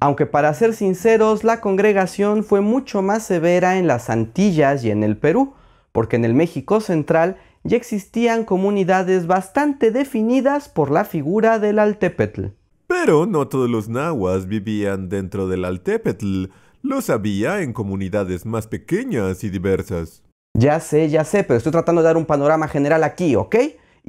Aunque 0.00 0.26
para 0.26 0.54
ser 0.54 0.74
sinceros, 0.74 1.42
la 1.42 1.60
congregación 1.60 2.44
fue 2.44 2.60
mucho 2.60 3.02
más 3.02 3.24
severa 3.24 3.78
en 3.78 3.88
las 3.88 4.10
Antillas 4.10 4.84
y 4.84 4.90
en 4.90 5.02
el 5.02 5.16
Perú, 5.16 5.54
porque 5.90 6.16
en 6.16 6.24
el 6.24 6.34
México 6.34 6.80
central 6.80 7.36
ya 7.64 7.76
existían 7.76 8.44
comunidades 8.44 9.26
bastante 9.26 9.90
definidas 9.90 10.68
por 10.68 10.92
la 10.92 11.04
figura 11.04 11.58
del 11.58 11.80
Altepetl. 11.80 12.46
Pero 12.86 13.26
no 13.26 13.48
todos 13.48 13.68
los 13.68 13.88
nahuas 13.88 14.46
vivían 14.46 15.08
dentro 15.08 15.48
del 15.48 15.64
Altepetl, 15.64 16.44
los 16.82 17.10
había 17.10 17.60
en 17.62 17.72
comunidades 17.72 18.46
más 18.46 18.68
pequeñas 18.68 19.42
y 19.42 19.50
diversas. 19.50 20.22
Ya 20.54 20.78
sé, 20.78 21.08
ya 21.08 21.24
sé, 21.24 21.42
pero 21.42 21.56
estoy 21.56 21.72
tratando 21.72 22.02
de 22.02 22.06
dar 22.06 22.16
un 22.16 22.24
panorama 22.24 22.68
general 22.68 23.02
aquí, 23.02 23.34
¿ok? 23.34 23.56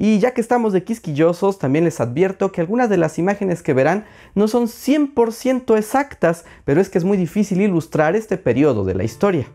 Y 0.02 0.18
ya 0.18 0.32
que 0.32 0.40
estamos 0.40 0.72
de 0.72 0.82
quisquillosos, 0.82 1.58
también 1.58 1.84
les 1.84 2.00
advierto 2.00 2.52
que 2.52 2.62
algunas 2.62 2.88
de 2.88 2.96
las 2.96 3.18
imágenes 3.18 3.62
que 3.62 3.74
verán 3.74 4.06
no 4.34 4.48
son 4.48 4.66
100% 4.66 5.76
exactas, 5.76 6.46
pero 6.64 6.80
es 6.80 6.88
que 6.88 6.96
es 6.96 7.04
muy 7.04 7.18
difícil 7.18 7.60
ilustrar 7.60 8.16
este 8.16 8.38
periodo 8.38 8.86
de 8.86 8.94
la 8.94 9.04
historia. 9.04 9.46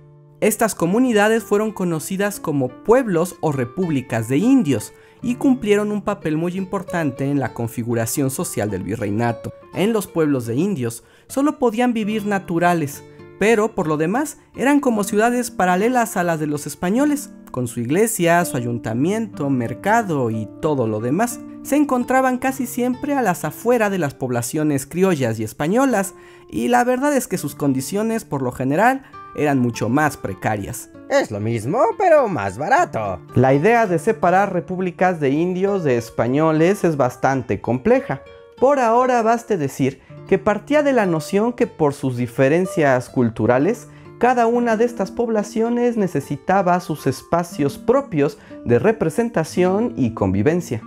Estas 0.42 0.76
comunidades 0.76 1.44
fueron 1.44 1.72
conocidas 1.72 2.40
como 2.40 2.68
pueblos 2.68 3.38
o 3.42 3.52
repúblicas 3.52 4.30
de 4.30 4.38
indios 4.38 4.94
y 5.24 5.34
cumplieron 5.34 5.92
un 5.92 6.04
papel 6.04 6.38
muy 6.38 6.56
importante 6.58 7.26
en 7.26 7.40
la 7.40 7.56
configuración 7.56 8.30
social 8.30 8.70
del 8.70 8.84
virreinato. 8.84 9.52
En 9.74 9.94
los 9.94 10.06
pueblos 10.06 10.46
de 10.46 10.54
indios 10.54 11.04
solo 11.28 11.58
podían 11.58 11.92
vivir 11.92 12.28
naturales, 12.28 13.04
pero 13.40 13.76
por 13.76 13.88
lo 13.88 13.98
demás 13.98 14.38
eran 14.56 14.80
como 14.80 15.04
ciudades 15.04 15.52
paralelas 15.52 16.18
a 16.18 16.24
las 16.24 16.40
de 16.40 16.48
los 16.48 16.68
españoles, 16.68 17.32
con 17.52 17.68
su 17.68 17.80
iglesia, 17.80 18.44
su 18.46 18.58
ayuntamiento, 18.58 19.50
mercado 19.50 20.30
y 20.30 20.48
todo 20.62 20.88
lo 20.88 21.00
demás. 21.00 21.40
Se 21.64 21.76
encontraban 21.76 22.38
casi 22.38 22.68
siempre 22.68 23.14
a 23.16 23.22
las 23.22 23.44
afueras 23.44 23.90
de 23.92 23.98
las 23.98 24.14
poblaciones 24.14 24.86
criollas 24.86 25.40
y 25.40 25.44
españolas, 25.44 26.14
y 26.50 26.68
la 26.68 26.84
verdad 26.84 27.16
es 27.16 27.28
que 27.28 27.38
sus 27.38 27.56
condiciones 27.56 28.24
por 28.24 28.42
lo 28.42 28.52
general 28.52 29.04
eran 29.36 29.60
mucho 29.60 29.90
más 29.90 30.18
precarias. 30.18 30.90
Es 31.10 31.32
lo 31.32 31.40
mismo, 31.40 31.80
pero 31.98 32.28
más 32.28 32.58
barato. 32.58 33.20
La 33.36 33.54
idea 33.54 33.86
de 33.88 34.00
separar 34.00 34.54
repúblicas 34.54 35.20
de 35.20 35.30
indios 35.30 35.84
de 35.84 35.98
españoles 35.98 36.84
es 36.84 36.98
bastante 36.98 37.62
compleja. 37.62 38.22
Por 38.60 38.80
ahora 38.80 39.22
baste 39.22 39.58
decir 39.58 40.02
que 40.28 40.38
partía 40.38 40.84
de 40.84 40.94
la 40.94 41.06
noción 41.06 41.54
que 41.54 41.68
por 41.68 41.94
sus 41.94 42.18
diferencias 42.18 43.10
culturales, 43.10 43.88
cada 44.18 44.48
una 44.48 44.78
de 44.78 44.86
estas 44.86 45.12
poblaciones 45.12 45.98
necesitaba 45.98 46.80
sus 46.80 47.06
espacios 47.06 47.78
propios 47.78 48.38
de 48.64 48.80
representación 48.80 49.94
y 49.98 50.12
convivencia. 50.12 50.82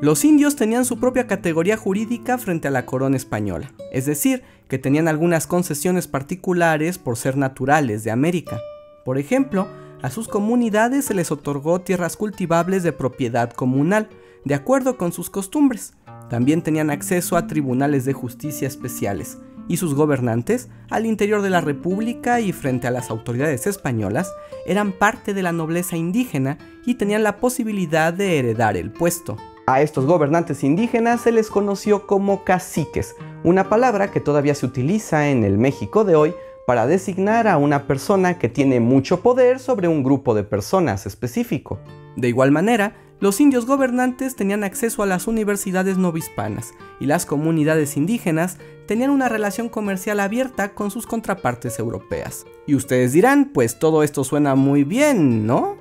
Los 0.00 0.24
indios 0.24 0.56
tenían 0.56 0.84
su 0.84 0.98
propia 0.98 1.28
categoría 1.28 1.76
jurídica 1.76 2.36
frente 2.36 2.66
a 2.66 2.72
la 2.72 2.86
corona 2.86 3.16
española, 3.16 3.72
es 3.92 4.04
decir, 4.04 4.42
que 4.66 4.78
tenían 4.78 5.06
algunas 5.06 5.46
concesiones 5.46 6.08
particulares 6.08 6.98
por 6.98 7.16
ser 7.16 7.36
naturales 7.36 8.02
de 8.02 8.10
América. 8.10 8.58
Por 9.04 9.16
ejemplo, 9.16 9.68
a 10.02 10.10
sus 10.10 10.26
comunidades 10.26 11.04
se 11.04 11.14
les 11.14 11.30
otorgó 11.30 11.80
tierras 11.82 12.16
cultivables 12.16 12.82
de 12.82 12.92
propiedad 12.92 13.52
comunal, 13.52 14.08
de 14.44 14.56
acuerdo 14.56 14.96
con 14.96 15.12
sus 15.12 15.30
costumbres, 15.30 15.94
también 16.32 16.62
tenían 16.62 16.88
acceso 16.88 17.36
a 17.36 17.46
tribunales 17.46 18.06
de 18.06 18.14
justicia 18.14 18.66
especiales, 18.66 19.36
y 19.68 19.76
sus 19.76 19.92
gobernantes, 19.94 20.70
al 20.88 21.04
interior 21.04 21.42
de 21.42 21.50
la 21.50 21.60
República 21.60 22.40
y 22.40 22.52
frente 22.52 22.86
a 22.86 22.90
las 22.90 23.10
autoridades 23.10 23.66
españolas, 23.66 24.32
eran 24.64 24.92
parte 24.92 25.34
de 25.34 25.42
la 25.42 25.52
nobleza 25.52 25.98
indígena 25.98 26.56
y 26.86 26.94
tenían 26.94 27.22
la 27.22 27.36
posibilidad 27.36 28.14
de 28.14 28.38
heredar 28.38 28.78
el 28.78 28.90
puesto. 28.90 29.36
A 29.66 29.82
estos 29.82 30.06
gobernantes 30.06 30.64
indígenas 30.64 31.20
se 31.20 31.32
les 31.32 31.50
conoció 31.50 32.06
como 32.06 32.44
caciques, 32.44 33.14
una 33.44 33.68
palabra 33.68 34.10
que 34.10 34.20
todavía 34.20 34.54
se 34.54 34.64
utiliza 34.64 35.28
en 35.28 35.44
el 35.44 35.58
México 35.58 36.02
de 36.02 36.16
hoy 36.16 36.34
para 36.66 36.86
designar 36.86 37.46
a 37.46 37.58
una 37.58 37.86
persona 37.86 38.38
que 38.38 38.48
tiene 38.48 38.80
mucho 38.80 39.20
poder 39.20 39.58
sobre 39.58 39.86
un 39.86 40.02
grupo 40.02 40.32
de 40.34 40.44
personas 40.44 41.04
específico. 41.04 41.78
De 42.16 42.28
igual 42.28 42.52
manera, 42.52 42.94
los 43.22 43.40
indios 43.40 43.66
gobernantes 43.66 44.34
tenían 44.34 44.64
acceso 44.64 45.00
a 45.04 45.06
las 45.06 45.28
universidades 45.28 45.96
novohispanas 45.96 46.74
y 46.98 47.06
las 47.06 47.24
comunidades 47.24 47.96
indígenas 47.96 48.58
tenían 48.88 49.10
una 49.10 49.28
relación 49.28 49.68
comercial 49.68 50.18
abierta 50.18 50.74
con 50.74 50.90
sus 50.90 51.06
contrapartes 51.06 51.78
europeas. 51.78 52.44
Y 52.66 52.74
ustedes 52.74 53.12
dirán, 53.12 53.52
pues 53.54 53.78
todo 53.78 54.02
esto 54.02 54.24
suena 54.24 54.56
muy 54.56 54.82
bien, 54.82 55.46
¿no? 55.46 55.76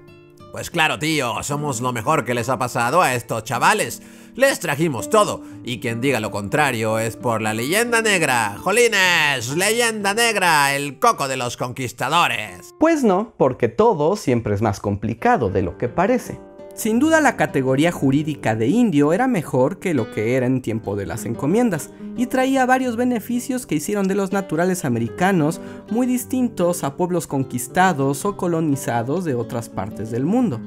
Pues 0.51 0.69
claro, 0.69 0.99
tío, 0.99 1.41
somos 1.41 1.81
lo 1.81 1.91
mejor 1.93 2.25
que 2.25 2.35
les 2.35 2.47
ha 2.47 2.59
pasado 2.59 3.01
a 3.01 3.15
estos 3.15 3.43
chavales. 3.43 4.03
Les 4.35 4.59
trajimos 4.59 5.09
todo, 5.09 5.41
y 5.63 5.79
quien 5.79 5.99
diga 5.99 6.19
lo 6.19 6.29
contrario 6.29 6.99
es 6.99 7.17
por 7.17 7.41
la 7.41 7.55
leyenda 7.55 8.03
negra. 8.03 8.55
Jolines, 8.59 9.57
leyenda 9.57 10.13
negra, 10.13 10.75
el 10.75 10.99
coco 10.99 11.27
de 11.27 11.37
los 11.37 11.57
conquistadores. 11.57 12.75
Pues 12.79 13.03
no, 13.03 13.33
porque 13.35 13.67
todo 13.67 14.15
siempre 14.15 14.53
es 14.53 14.61
más 14.61 14.79
complicado 14.79 15.49
de 15.49 15.63
lo 15.63 15.79
que 15.79 15.89
parece. 15.89 16.39
Sin 16.73 16.99
duda 16.99 17.19
la 17.21 17.35
categoría 17.35 17.91
jurídica 17.91 18.55
de 18.55 18.67
indio 18.67 19.13
era 19.13 19.27
mejor 19.27 19.79
que 19.79 19.93
lo 19.93 20.11
que 20.11 20.35
era 20.35 20.45
en 20.45 20.61
tiempo 20.61 20.95
de 20.95 21.05
las 21.05 21.25
encomiendas, 21.25 21.91
y 22.15 22.27
traía 22.27 22.65
varios 22.65 22.95
beneficios 22.95 23.65
que 23.65 23.75
hicieron 23.75 24.07
de 24.07 24.15
los 24.15 24.31
naturales 24.31 24.85
americanos 24.85 25.61
muy 25.89 26.07
distintos 26.07 26.83
a 26.83 26.95
pueblos 26.95 27.27
conquistados 27.27 28.25
o 28.25 28.37
colonizados 28.37 29.25
de 29.25 29.35
otras 29.35 29.69
partes 29.69 30.11
del 30.11 30.25
mundo. 30.25 30.59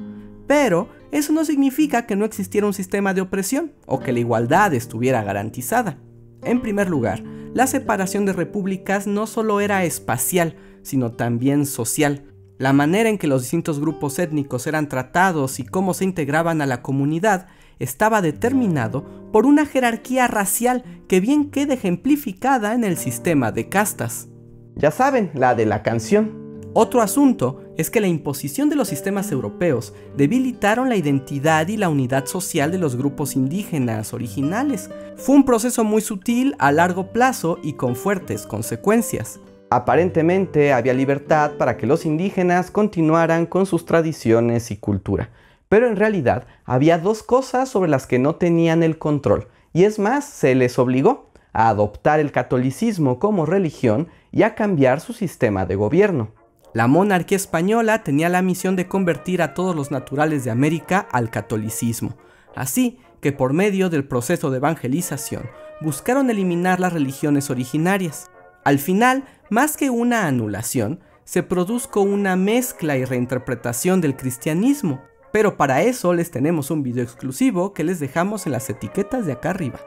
Pero 0.47 0.89
eso 1.11 1.33
no 1.33 1.43
significa 1.43 2.05
que 2.05 2.15
no 2.15 2.25
existiera 2.25 2.67
un 2.67 2.73
sistema 2.73 3.13
de 3.13 3.21
opresión 3.21 3.73
o 3.85 3.99
que 3.99 4.13
la 4.13 4.19
igualdad 4.19 4.73
estuviera 4.73 5.23
garantizada. 5.23 5.97
En 6.43 6.61
primer 6.61 6.89
lugar, 6.89 7.23
la 7.53 7.67
separación 7.67 8.25
de 8.25 8.33
repúblicas 8.33 9.07
no 9.07 9.25
solo 9.25 9.59
era 9.59 9.85
espacial, 9.85 10.55
sino 10.83 11.13
también 11.13 11.65
social, 11.65 12.34
la 12.57 12.73
manera 12.73 13.09
en 13.09 13.17
que 13.17 13.27
los 13.27 13.41
distintos 13.41 13.79
grupos 13.79 14.17
étnicos 14.19 14.67
eran 14.67 14.87
tratados 14.87 15.59
y 15.59 15.65
cómo 15.65 15.93
se 15.93 16.05
integraban 16.05 16.61
a 16.61 16.65
la 16.65 16.81
comunidad 16.81 17.47
estaba 17.79 18.21
determinado 18.21 19.03
por 19.31 19.45
una 19.45 19.65
jerarquía 19.65 20.27
racial 20.27 20.83
que 21.07 21.19
bien 21.19 21.51
queda 21.51 21.73
ejemplificada 21.73 22.73
en 22.73 22.83
el 22.83 22.97
sistema 22.97 23.51
de 23.51 23.67
castas. 23.67 24.29
Ya 24.75 24.91
saben, 24.91 25.31
la 25.33 25.55
de 25.55 25.65
la 25.65 25.83
canción. 25.83 26.45
Otro 26.73 27.01
asunto 27.01 27.61
es 27.77 27.89
que 27.89 28.01
la 28.01 28.07
imposición 28.07 28.69
de 28.69 28.75
los 28.75 28.89
sistemas 28.89 29.31
europeos 29.31 29.93
debilitaron 30.17 30.89
la 30.89 30.97
identidad 30.97 31.67
y 31.69 31.77
la 31.77 31.89
unidad 31.89 32.25
social 32.25 32.71
de 32.71 32.77
los 32.77 32.97
grupos 32.97 33.35
indígenas 33.35 34.13
originales. 34.13 34.89
Fue 35.15 35.35
un 35.35 35.45
proceso 35.45 35.85
muy 35.85 36.01
sutil 36.01 36.55
a 36.59 36.73
largo 36.73 37.13
plazo 37.13 37.59
y 37.63 37.73
con 37.73 37.95
fuertes 37.95 38.45
consecuencias. 38.45 39.39
Aparentemente 39.69 40.73
había 40.73 40.93
libertad 40.93 41.53
para 41.57 41.75
que 41.75 41.87
los 41.87 42.05
indígenas 42.05 42.69
continuaran 42.69 43.45
con 43.45 43.65
sus 43.65 43.85
tradiciones 43.85 44.69
y 44.69 44.77
cultura, 44.77 45.31
pero 45.69 45.87
en 45.87 45.95
realidad 45.95 46.45
había 46.65 46.99
dos 46.99 47.23
cosas 47.23 47.67
sobre 47.67 47.89
las 47.89 48.05
que 48.05 48.19
no 48.19 48.35
tenían 48.35 48.83
el 48.83 48.99
control, 48.99 49.47
y 49.73 49.83
es 49.83 49.97
más, 49.97 50.25
se 50.25 50.53
les 50.55 50.77
obligó 50.77 51.31
a 51.51 51.69
adoptar 51.69 52.19
el 52.19 52.31
catolicismo 52.31 53.17
como 53.17 53.45
religión 53.45 54.07
y 54.31 54.43
a 54.43 54.55
cambiar 54.55 55.01
su 55.01 55.13
sistema 55.13 55.65
de 55.65 55.75
gobierno. 55.75 56.29
La 56.73 56.87
monarquía 56.87 57.37
española 57.37 58.03
tenía 58.03 58.29
la 58.29 58.41
misión 58.41 58.75
de 58.75 58.87
convertir 58.87 59.41
a 59.41 59.53
todos 59.53 59.75
los 59.75 59.91
naturales 59.91 60.43
de 60.43 60.51
América 60.51 61.07
al 61.11 61.29
catolicismo, 61.31 62.17
así 62.55 62.99
que 63.21 63.31
por 63.31 63.53
medio 63.53 63.89
del 63.89 64.05
proceso 64.05 64.51
de 64.51 64.57
evangelización 64.57 65.49
buscaron 65.81 66.29
eliminar 66.29 66.79
las 66.79 66.93
religiones 66.93 67.49
originarias. 67.49 68.29
Al 68.65 68.79
final, 68.79 69.23
más 69.49 69.77
que 69.77 69.89
una 69.89 70.27
anulación, 70.27 70.99
se 71.23 71.43
produzca 71.43 71.99
una 71.99 72.35
mezcla 72.35 72.97
y 72.97 73.05
reinterpretación 73.05 74.01
del 74.01 74.15
cristianismo. 74.15 75.01
Pero 75.31 75.57
para 75.57 75.81
eso 75.81 76.13
les 76.13 76.31
tenemos 76.31 76.71
un 76.71 76.81
video 76.81 77.03
exclusivo 77.03 77.73
que 77.73 77.83
les 77.83 77.99
dejamos 77.99 78.45
en 78.45 78.53
las 78.53 78.69
etiquetas 78.69 79.25
de 79.25 79.33
acá 79.33 79.49
arriba. 79.49 79.79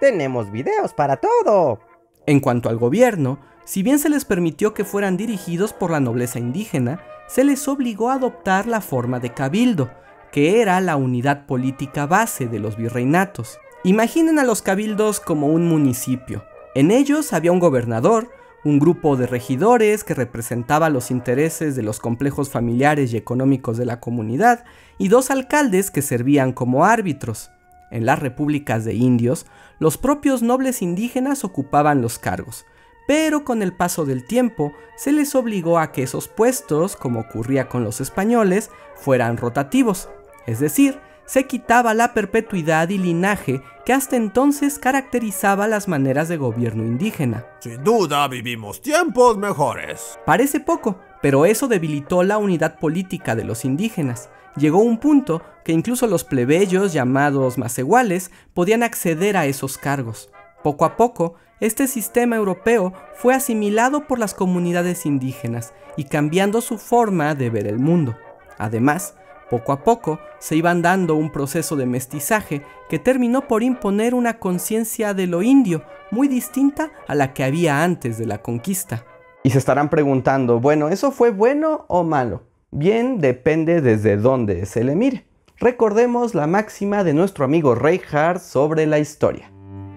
Tenemos 0.00 0.52
videos 0.52 0.92
para 0.92 1.16
todo. 1.16 1.80
En 2.26 2.40
cuanto 2.40 2.68
al 2.68 2.76
gobierno, 2.76 3.40
si 3.64 3.82
bien 3.82 3.98
se 3.98 4.08
les 4.08 4.24
permitió 4.24 4.74
que 4.74 4.84
fueran 4.84 5.16
dirigidos 5.16 5.72
por 5.72 5.90
la 5.90 6.00
nobleza 6.00 6.38
indígena, 6.38 7.00
se 7.26 7.44
les 7.44 7.66
obligó 7.68 8.10
a 8.10 8.14
adoptar 8.14 8.66
la 8.66 8.80
forma 8.80 9.18
de 9.18 9.32
cabildo, 9.32 9.90
que 10.30 10.60
era 10.60 10.80
la 10.80 10.96
unidad 10.96 11.46
política 11.46 12.06
base 12.06 12.46
de 12.46 12.58
los 12.58 12.76
virreinatos. 12.76 13.58
Imaginen 13.84 14.38
a 14.38 14.44
los 14.44 14.62
cabildos 14.62 15.18
como 15.18 15.48
un 15.48 15.68
municipio. 15.68 16.44
En 16.74 16.90
ellos 16.90 17.32
había 17.32 17.52
un 17.52 17.58
gobernador, 17.58 18.30
un 18.64 18.78
grupo 18.78 19.16
de 19.16 19.26
regidores 19.26 20.04
que 20.04 20.14
representaba 20.14 20.88
los 20.88 21.10
intereses 21.10 21.74
de 21.74 21.82
los 21.82 21.98
complejos 21.98 22.48
familiares 22.50 23.12
y 23.12 23.16
económicos 23.16 23.76
de 23.76 23.86
la 23.86 24.00
comunidad, 24.00 24.64
y 24.98 25.08
dos 25.08 25.30
alcaldes 25.30 25.90
que 25.90 26.02
servían 26.02 26.52
como 26.52 26.84
árbitros. 26.84 27.50
En 27.90 28.06
las 28.06 28.20
repúblicas 28.20 28.84
de 28.84 28.94
indios, 28.94 29.46
los 29.78 29.98
propios 29.98 30.42
nobles 30.42 30.80
indígenas 30.80 31.44
ocupaban 31.44 32.00
los 32.00 32.18
cargos, 32.18 32.64
pero 33.06 33.44
con 33.44 33.62
el 33.62 33.72
paso 33.72 34.04
del 34.04 34.24
tiempo 34.24 34.72
se 34.96 35.12
les 35.12 35.34
obligó 35.34 35.78
a 35.78 35.92
que 35.92 36.04
esos 36.04 36.28
puestos, 36.28 36.96
como 36.96 37.20
ocurría 37.20 37.68
con 37.68 37.84
los 37.84 38.00
españoles, 38.00 38.70
fueran 38.94 39.36
rotativos, 39.36 40.08
es 40.46 40.60
decir, 40.60 41.00
se 41.26 41.46
quitaba 41.46 41.94
la 41.94 42.14
perpetuidad 42.14 42.88
y 42.88 42.98
linaje 42.98 43.62
que 43.84 43.92
hasta 43.92 44.16
entonces 44.16 44.78
caracterizaba 44.78 45.66
las 45.66 45.88
maneras 45.88 46.28
de 46.28 46.36
gobierno 46.36 46.84
indígena. 46.84 47.46
Sin 47.60 47.82
duda 47.82 48.26
vivimos 48.28 48.80
tiempos 48.80 49.36
mejores. 49.36 50.18
Parece 50.26 50.60
poco, 50.60 50.98
pero 51.20 51.46
eso 51.46 51.68
debilitó 51.68 52.22
la 52.22 52.38
unidad 52.38 52.78
política 52.78 53.34
de 53.34 53.44
los 53.44 53.64
indígenas. 53.64 54.30
Llegó 54.56 54.78
un 54.78 54.98
punto 54.98 55.42
que 55.64 55.72
incluso 55.72 56.06
los 56.06 56.24
plebeyos 56.24 56.92
llamados 56.92 57.58
macehuales 57.58 58.30
podían 58.54 58.82
acceder 58.82 59.36
a 59.36 59.46
esos 59.46 59.78
cargos. 59.78 60.30
Poco 60.62 60.84
a 60.84 60.96
poco, 60.96 61.34
este 61.60 61.86
sistema 61.86 62.36
europeo 62.36 62.92
fue 63.14 63.34
asimilado 63.34 64.06
por 64.06 64.18
las 64.18 64.34
comunidades 64.34 65.06
indígenas 65.06 65.72
y 65.96 66.04
cambiando 66.04 66.60
su 66.60 66.76
forma 66.76 67.34
de 67.34 67.50
ver 67.50 67.66
el 67.66 67.78
mundo. 67.78 68.16
Además, 68.58 69.14
poco 69.52 69.72
a 69.72 69.84
poco 69.84 70.18
se 70.38 70.56
iban 70.56 70.80
dando 70.80 71.14
un 71.14 71.30
proceso 71.30 71.76
de 71.76 71.84
mestizaje 71.84 72.62
que 72.88 72.98
terminó 72.98 73.46
por 73.48 73.62
imponer 73.62 74.14
una 74.14 74.38
conciencia 74.38 75.12
de 75.12 75.26
lo 75.26 75.42
indio 75.42 75.82
muy 76.10 76.26
distinta 76.26 76.90
a 77.06 77.14
la 77.14 77.34
que 77.34 77.44
había 77.44 77.84
antes 77.84 78.16
de 78.16 78.24
la 78.24 78.38
conquista. 78.38 79.04
Y 79.42 79.50
se 79.50 79.58
estarán 79.58 79.90
preguntando, 79.90 80.58
bueno, 80.58 80.88
¿eso 80.88 81.12
fue 81.12 81.28
bueno 81.28 81.84
o 81.88 82.02
malo? 82.02 82.44
Bien, 82.70 83.18
depende 83.18 83.82
desde 83.82 84.16
dónde 84.16 84.64
se 84.64 84.84
le 84.84 84.94
mire. 84.94 85.26
Recordemos 85.58 86.34
la 86.34 86.46
máxima 86.46 87.04
de 87.04 87.12
nuestro 87.12 87.44
amigo 87.44 87.74
Reinhardt 87.74 88.40
sobre 88.40 88.86
la 88.86 89.00
historia. 89.00 89.52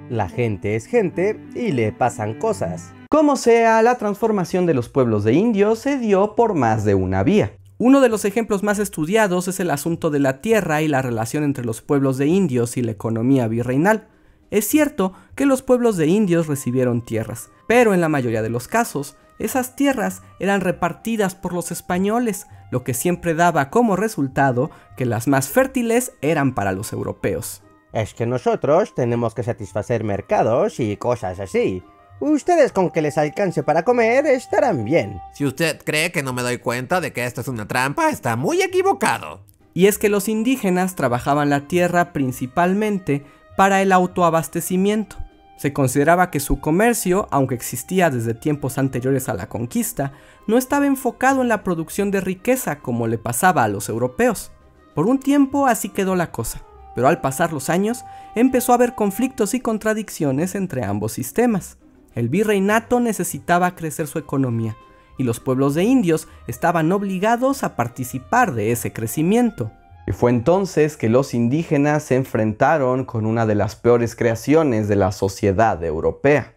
La 0.10 0.28
gente 0.28 0.76
es 0.76 0.86
gente 0.86 1.40
y 1.56 1.72
le 1.72 1.94
pasan 1.94 2.40
cosas. 2.40 2.92
Como 3.10 3.38
sea, 3.38 3.82
la 3.82 3.96
transformación 3.96 4.66
de 4.66 4.74
los 4.74 4.90
pueblos 4.90 5.24
de 5.24 5.32
indios 5.32 5.80
se 5.80 5.98
dio 5.98 6.36
por 6.36 6.56
más 6.56 6.84
de 6.84 6.94
una 6.96 7.24
vía. 7.24 7.54
Uno 7.78 8.00
de 8.00 8.08
los 8.08 8.24
ejemplos 8.24 8.64
más 8.64 8.80
estudiados 8.80 9.50
es 9.50 9.60
el 9.60 9.70
asunto 9.70 10.10
de 10.10 10.20
la 10.20 10.40
tierra 10.40 10.82
y 10.82 10.88
la 10.88 11.02
relación 11.02 11.44
entre 11.44 11.66
los 11.66 11.82
pueblos 11.82 12.18
de 12.18 12.28
indios 12.28 12.78
y 12.78 12.82
la 12.82 12.92
economía 12.92 13.50
virreinal. 13.50 14.08
Es 14.50 14.66
cierto 14.66 15.12
que 15.36 15.46
los 15.46 15.62
pueblos 15.62 15.98
de 15.98 16.08
indios 16.08 16.48
recibieron 16.48 17.04
tierras, 17.04 17.50
pero 17.68 17.94
en 17.94 18.00
la 18.00 18.08
mayoría 18.08 18.42
de 18.42 18.50
los 18.50 18.70
casos, 18.70 19.18
esas 19.40 19.76
tierras 19.76 20.24
eran 20.40 20.62
repartidas 20.62 21.36
por 21.36 21.52
los 21.52 21.70
españoles, 21.72 22.48
lo 22.72 22.86
que 22.86 22.94
siempre 22.94 23.34
daba 23.34 23.70
como 23.70 23.98
resultado 23.98 24.72
que 24.96 25.06
las 25.06 25.28
más 25.28 25.50
fértiles 25.50 26.14
eran 26.22 26.56
para 26.56 26.72
los 26.72 26.94
europeos. 26.94 27.62
Es 27.92 28.14
que 28.14 28.26
nosotros 28.26 28.96
tenemos 28.96 29.34
que 29.34 29.44
satisfacer 29.44 30.06
mercados 30.06 30.80
y 30.80 30.96
cosas 30.96 31.42
así. 31.42 31.84
Ustedes 32.20 32.72
con 32.72 32.92
que 32.92 33.02
les 33.02 33.18
alcance 33.18 33.62
para 33.62 33.84
comer 33.84 34.26
estarán 34.26 34.86
bien. 34.86 35.20
Si 35.34 35.46
usted 35.46 35.82
cree 35.84 36.12
que 36.12 36.24
no 36.24 36.32
me 36.32 36.44
doy 36.44 36.60
cuenta 36.60 37.02
de 37.02 37.12
que 37.12 37.26
esto 37.26 37.42
es 37.42 37.48
una 37.48 37.68
trampa, 37.68 38.10
está 38.10 38.36
muy 38.36 38.62
equivocado. 38.62 39.42
Y 39.74 39.88
es 39.88 39.98
que 39.98 40.08
los 40.08 40.30
indígenas 40.30 40.96
trabajaban 40.96 41.50
la 41.50 41.68
tierra 41.68 42.14
principalmente 42.14 43.26
para 43.58 43.82
el 43.82 43.92
autoabastecimiento. 43.92 45.18
Se 45.58 45.74
consideraba 45.74 46.32
que 46.32 46.40
su 46.40 46.60
comercio, 46.60 47.28
aunque 47.32 47.56
existía 47.56 48.10
desde 48.10 48.34
tiempos 48.34 48.78
anteriores 48.78 49.30
a 49.30 49.34
la 49.34 49.48
conquista, 49.48 50.14
no 50.48 50.58
estaba 50.58 50.86
enfocado 50.86 51.42
en 51.42 51.50
la 51.50 51.64
producción 51.64 52.12
de 52.12 52.22
riqueza 52.22 52.80
como 52.80 53.08
le 53.08 53.18
pasaba 53.18 53.64
a 53.64 53.68
los 53.68 53.90
europeos. 53.90 54.52
Por 54.94 55.08
un 55.08 55.20
tiempo 55.20 55.68
así 55.68 55.90
quedó 55.90 56.16
la 56.16 56.32
cosa, 56.32 56.62
pero 56.94 57.08
al 57.08 57.20
pasar 57.20 57.52
los 57.52 57.70
años 57.70 58.06
empezó 58.36 58.72
a 58.72 58.76
haber 58.76 58.96
conflictos 58.96 59.54
y 59.54 59.60
contradicciones 59.60 60.56
entre 60.56 60.86
ambos 60.86 61.14
sistemas. 61.14 61.78
El 62.16 62.30
virreinato 62.30 63.02
necesitaba 63.02 63.76
crecer 63.76 64.08
su 64.08 64.18
economía 64.20 64.78
y 65.18 65.24
los 65.24 65.40
pueblos 65.40 65.76
de 65.76 65.84
indios 65.84 66.28
estaban 66.48 66.92
obligados 66.92 67.64
a 67.64 67.76
participar 67.76 68.54
de 68.54 68.72
ese 68.72 68.94
crecimiento. 68.94 69.72
Y 70.08 70.12
fue 70.12 70.32
entonces 70.32 70.98
que 70.98 71.10
los 71.10 71.34
indígenas 71.34 72.04
se 72.04 72.16
enfrentaron 72.16 73.06
con 73.06 73.26
una 73.26 73.46
de 73.46 73.56
las 73.56 73.76
peores 73.76 74.16
creaciones 74.16 74.88
de 74.88 74.96
la 74.96 75.12
sociedad 75.12 75.84
europea, 75.84 76.56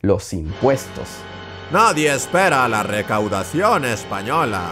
los 0.00 0.32
impuestos. 0.32 1.08
Nadie 1.72 2.12
espera 2.12 2.68
la 2.68 2.82
recaudación 2.82 3.84
española. 3.86 4.70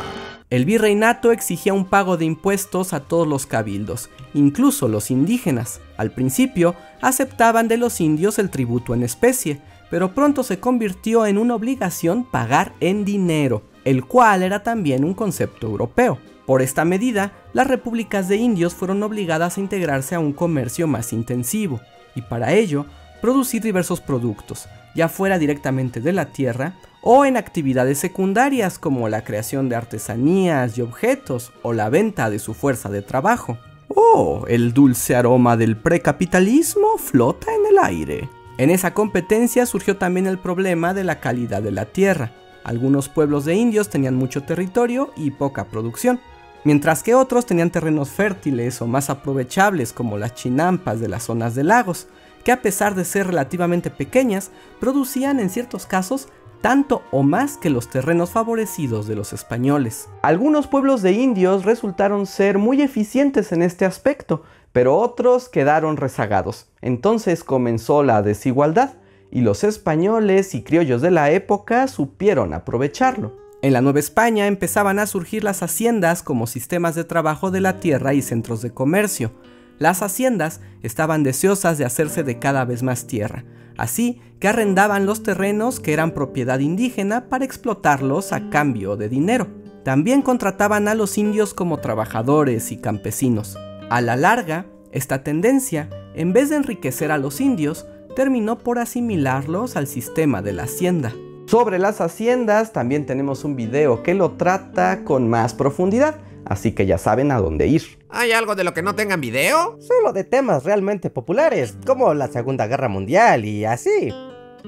El 0.51 0.65
virreinato 0.65 1.33
exigía 1.33 1.73
un 1.73 1.87
pago 1.87 2.17
de 2.17 2.25
impuestos 2.25 2.93
a 2.93 3.01
todos 3.01 3.27
los 3.27 3.47
cabildos, 3.47 4.11
incluso 4.35 4.89
los 4.89 5.11
indígenas. 5.11 5.81
Al 5.97 6.11
principio 6.11 6.75
aceptaban 7.01 7.69
de 7.69 7.79
los 7.79 8.01
indios 8.01 8.39
el 8.39 8.51
tributo 8.51 8.93
en 8.93 9.03
especie, 9.03 9.61
pero 9.91 10.15
pronto 10.15 10.43
se 10.43 10.61
convirtió 10.61 11.27
en 11.27 11.37
una 11.37 11.55
obligación 11.55 12.25
pagar 12.25 12.73
en 12.81 13.05
dinero, 13.05 13.63
el 13.85 14.05
cual 14.05 14.43
era 14.43 14.63
también 14.63 15.05
un 15.05 15.15
concepto 15.15 15.67
europeo. 15.67 16.19
Por 16.47 16.63
esta 16.63 16.85
medida, 16.85 17.33
las 17.53 17.67
repúblicas 17.67 18.29
de 18.29 18.37
indios 18.37 18.75
fueron 18.75 19.03
obligadas 19.03 19.57
a 19.57 19.61
integrarse 19.61 20.15
a 20.15 20.21
un 20.21 20.33
comercio 20.33 20.87
más 20.87 21.13
intensivo, 21.13 21.81
y 22.15 22.23
para 22.23 22.53
ello, 22.55 22.87
producir 23.21 23.63
diversos 23.63 24.01
productos, 24.01 24.69
ya 24.95 25.09
fuera 25.09 25.39
directamente 25.39 26.01
de 26.01 26.13
la 26.13 26.27
tierra 26.27 26.75
o 27.03 27.25
en 27.25 27.37
actividades 27.37 27.99
secundarias 27.99 28.79
como 28.79 29.09
la 29.09 29.25
creación 29.25 29.69
de 29.69 29.77
artesanías 29.77 30.77
y 30.77 30.83
objetos 30.83 31.53
o 31.63 31.73
la 31.73 31.89
venta 31.89 32.31
de 32.31 32.39
su 32.39 32.55
fuerza 32.55 32.89
de 32.89 33.03
trabajo. 33.03 33.59
Oh, 33.89 34.45
el 34.49 34.73
dulce 34.73 35.17
aroma 35.17 35.57
del 35.57 35.77
precapitalismo 35.77 36.99
flota 36.99 37.53
en 37.55 37.67
el 37.67 37.79
aire. 37.83 38.40
En 38.61 38.69
esa 38.69 38.93
competencia 38.93 39.65
surgió 39.65 39.97
también 39.97 40.27
el 40.27 40.39
problema 40.39 40.93
de 40.93 41.03
la 41.03 41.19
calidad 41.19 41.63
de 41.63 41.71
la 41.71 41.87
tierra. 41.87 42.33
Algunos 42.63 43.09
pueblos 43.09 43.47
de 43.47 43.55
indios 43.55 43.89
tenían 43.89 44.17
mucho 44.17 44.43
territorio 44.43 45.15
y 45.17 45.31
poca 45.31 45.65
producción, 45.65 46.21
mientras 46.65 47.03
que 47.03 47.15
otros 47.15 47.47
tenían 47.47 47.71
terrenos 47.71 48.11
fértiles 48.11 48.83
o 48.83 48.87
más 48.87 49.09
aprovechables 49.09 49.95
como 49.95 50.19
las 50.19 50.35
chinampas 50.35 51.01
de 51.01 51.09
las 51.09 51.23
zonas 51.23 51.55
de 51.55 51.65
lagos, 51.65 52.07
que 52.45 52.53
a 52.53 52.61
pesar 52.61 52.95
de 52.95 53.07
ser 53.07 53.29
relativamente 53.29 53.89
pequeñas, 53.89 54.51
producían 54.79 55.41
en 55.41 55.49
ciertos 55.49 55.87
casos 55.87 56.29
tanto 56.61 57.03
o 57.11 57.23
más 57.23 57.57
que 57.57 57.71
los 57.71 57.89
terrenos 57.89 58.29
favorecidos 58.29 59.07
de 59.07 59.17
los 59.17 59.33
españoles. 59.33 60.11
Algunos 60.21 60.67
pueblos 60.67 61.01
de 61.01 61.13
indios 61.13 61.65
resultaron 61.65 62.27
ser 62.27 62.59
muy 62.59 62.83
eficientes 62.83 63.53
en 63.53 63.63
este 63.63 63.87
aspecto, 63.87 64.43
pero 64.73 64.97
otros 64.97 65.49
quedaron 65.49 65.97
rezagados. 65.97 66.69
Entonces 66.81 67.45
comenzó 67.45 68.03
la 68.03 68.23
desigualdad 68.23 68.95
y 69.31 69.43
los 69.43 69.65
españoles 69.65 70.55
y 70.55 70.63
criollos 70.63 71.03
de 71.03 71.11
la 71.11 71.31
época 71.31 71.89
supieron 71.89 72.55
aprovecharlo. 72.55 73.39
En 73.63 73.73
la 73.73 73.83
Nueva 73.83 74.01
España 74.01 74.47
empezaban 74.47 74.99
a 74.99 75.07
surgir 75.07 75.45
las 75.45 75.63
haciendas 75.63 76.23
como 76.23 76.47
sistemas 76.47 76.95
de 76.95 77.05
trabajo 77.05 77.51
de 77.51 77.61
la 77.61 77.79
tierra 77.79 78.15
y 78.15 78.23
centros 78.23 78.63
de 78.63 78.73
comercio. 78.73 79.33
Las 79.79 80.03
haciendas 80.03 80.61
estaban 80.83 81.23
deseosas 81.23 81.77
de 81.79 81.85
hacerse 81.85 82.23
de 82.23 82.39
cada 82.39 82.65
vez 82.65 82.83
más 82.83 83.07
tierra, 83.07 83.45
así 83.77 84.21
que 84.39 84.49
arrendaban 84.49 85.05
los 85.05 85.23
terrenos 85.23 85.79
que 85.79 85.93
eran 85.93 86.13
propiedad 86.13 86.59
indígena 86.59 87.29
para 87.29 87.45
explotarlos 87.45 88.33
a 88.33 88.49
cambio 88.51 88.97
de 88.97 89.09
dinero. 89.09 89.47
También 89.85 90.23
contrataban 90.23 90.89
a 90.89 90.95
los 90.95 91.19
indios 91.19 91.55
como 91.55 91.79
trabajadores 91.79 92.73
y 92.73 92.79
campesinos. 92.79 93.59
A 93.91 94.01
la 94.01 94.15
larga, 94.15 94.67
esta 94.93 95.25
tendencia, 95.25 95.91
en 96.15 96.33
vez 96.33 96.49
de 96.49 96.55
enriquecer 96.55 97.11
a 97.11 97.19
los 97.19 97.41
indios, 97.41 97.89
terminó 98.15 98.57
por 98.57 98.79
asimilarlos 98.79 99.75
al 99.75 99.89
sistema 99.89 100.43
de 100.43 100.53
la 100.53 100.63
hacienda. 100.63 101.13
Sobre 101.47 101.81
las 101.81 102.01
haciendas 102.01 102.73
también 102.73 103.05
tenemos 103.05 103.43
un 103.43 103.57
video 103.57 104.05
que 104.05 104.15
lo 104.15 104.31
trata 104.37 105.03
con 105.03 105.29
más 105.29 105.55
profundidad, 105.55 106.15
así 106.45 106.71
que 106.71 106.87
ya 106.87 106.99
saben 106.99 107.33
a 107.33 107.41
dónde 107.41 107.67
ir. 107.67 107.83
¿Hay 108.09 108.31
algo 108.31 108.55
de 108.55 108.63
lo 108.63 108.75
que 108.75 108.83
no 108.83 108.95
tengan 108.95 109.21
video? 109.21 109.77
Solo 109.81 110.13
de 110.13 110.23
temas 110.23 110.63
realmente 110.63 111.11
populares, 111.11 111.75
como 111.85 112.15
la 112.15 112.29
Segunda 112.29 112.69
Guerra 112.69 112.89
Mundial 112.89 113.45
y 113.45 113.65
así. 113.65 114.15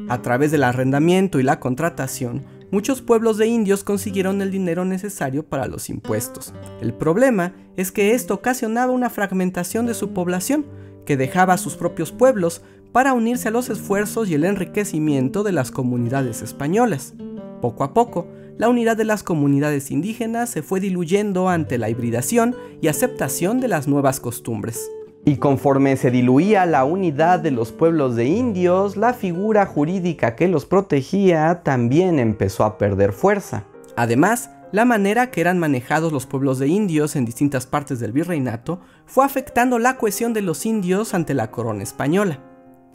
A 0.09 0.21
través 0.21 0.51
del 0.51 0.65
arrendamiento 0.65 1.39
y 1.39 1.45
la 1.45 1.61
contratación, 1.61 2.45
muchos 2.73 3.03
pueblos 3.03 3.37
de 3.37 3.47
indios 3.47 3.85
consiguieron 3.85 4.43
el 4.43 4.51
dinero 4.51 4.85
necesario 4.85 5.45
para 5.45 5.69
los 5.69 5.89
impuestos. 5.89 6.53
El 6.81 6.93
problema 6.95 7.55
es 7.77 7.93
que 7.93 8.15
esto 8.15 8.35
ocasionaba 8.35 8.91
una 8.91 9.11
fragmentación 9.11 9.87
de 9.87 9.95
su 9.95 10.13
población, 10.13 10.67
que 11.05 11.17
dejaba 11.17 11.55
a 11.55 11.59
sus 11.59 11.77
propios 11.77 12.11
pueblos 12.11 12.63
para 12.91 13.13
unirse 13.13 13.49
a 13.49 13.51
los 13.53 13.71
esfuerzos 13.71 14.29
y 14.29 14.35
el 14.35 14.45
enriquecimiento 14.45 15.43
de 15.43 15.53
las 15.53 15.71
comunidades 15.71 16.43
españolas. 16.43 17.15
Poco 17.61 17.85
a 17.85 17.95
poco, 17.95 18.27
la 18.57 18.69
unidad 18.69 18.97
de 18.97 19.05
las 19.05 19.23
comunidades 19.23 19.91
indígenas 19.91 20.49
se 20.51 20.63
fue 20.63 20.81
diluyendo 20.81 21.49
ante 21.49 21.79
la 21.79 21.91
hibridación 21.91 22.57
y 22.81 22.89
aceptación 22.89 23.61
de 23.61 23.69
las 23.69 23.87
nuevas 23.87 24.19
costumbres. 24.19 24.91
Y 25.25 25.37
conforme 25.37 25.97
se 25.97 26.11
diluía 26.11 26.67
la 26.67 26.85
unidad 26.85 27.39
de 27.39 27.53
los 27.53 27.71
pueblos 27.71 28.17
de 28.17 28.25
indios, 28.25 28.97
la 28.97 29.15
figura 29.15 29.67
jurídica 29.67 30.35
que 30.35 30.49
los 30.49 30.67
protegía 30.67 31.63
también 31.63 32.19
empezó 32.19 32.65
a 32.65 32.77
perder 32.77 33.13
fuerza. 33.13 33.65
Además, 33.97 34.51
la 34.73 34.85
manera 34.85 35.31
que 35.31 35.41
eran 35.41 35.61
manejados 35.61 36.13
los 36.13 36.27
pueblos 36.27 36.59
de 36.59 36.67
indios 36.67 37.15
en 37.15 37.25
distintas 37.25 37.67
partes 37.67 38.01
del 38.01 38.11
virreinato 38.11 38.81
fue 39.07 39.25
afectando 39.25 39.79
la 39.79 39.97
cohesión 39.97 40.33
de 40.33 40.43
los 40.43 40.67
indios 40.67 41.15
ante 41.15 41.35
la 41.35 41.53
corona 41.53 41.85
española. 41.85 42.41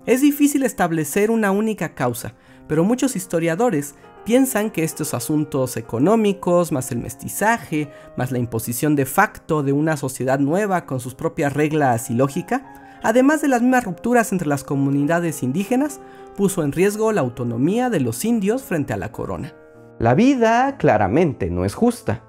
Es 0.05 0.21
difícil 0.21 0.63
establecer 0.63 1.31
una 1.31 1.51
única 1.51 1.93
causa, 1.93 2.33
pero 2.67 2.83
muchos 2.83 3.15
historiadores 3.15 3.95
piensan 4.25 4.71
que 4.71 4.83
estos 4.83 5.13
asuntos 5.13 5.77
económicos, 5.77 6.71
más 6.71 6.91
el 6.91 6.99
mestizaje, 6.99 7.89
más 8.17 8.31
la 8.31 8.39
imposición 8.39 8.95
de 8.95 9.05
facto 9.05 9.63
de 9.63 9.71
una 9.71 9.95
sociedad 9.95 10.39
nueva 10.39 10.85
con 10.85 10.99
sus 10.99 11.15
propias 11.15 11.53
reglas 11.53 12.09
y 12.09 12.13
lógica, 12.13 12.99
además 13.03 13.41
de 13.41 13.47
las 13.47 13.61
mismas 13.61 13.85
rupturas 13.85 14.31
entre 14.31 14.49
las 14.49 14.63
comunidades 14.63 15.43
indígenas, 15.43 16.01
puso 16.35 16.63
en 16.63 16.73
riesgo 16.73 17.13
la 17.13 17.21
autonomía 17.21 17.89
de 17.89 18.01
los 18.01 18.25
indios 18.25 18.63
frente 18.63 18.93
a 18.93 18.97
la 18.97 19.11
corona. 19.11 19.53
La 19.97 20.13
vida 20.13 20.77
claramente 20.77 21.49
no 21.49 21.63
es 21.63 21.73
justa. 21.73 22.23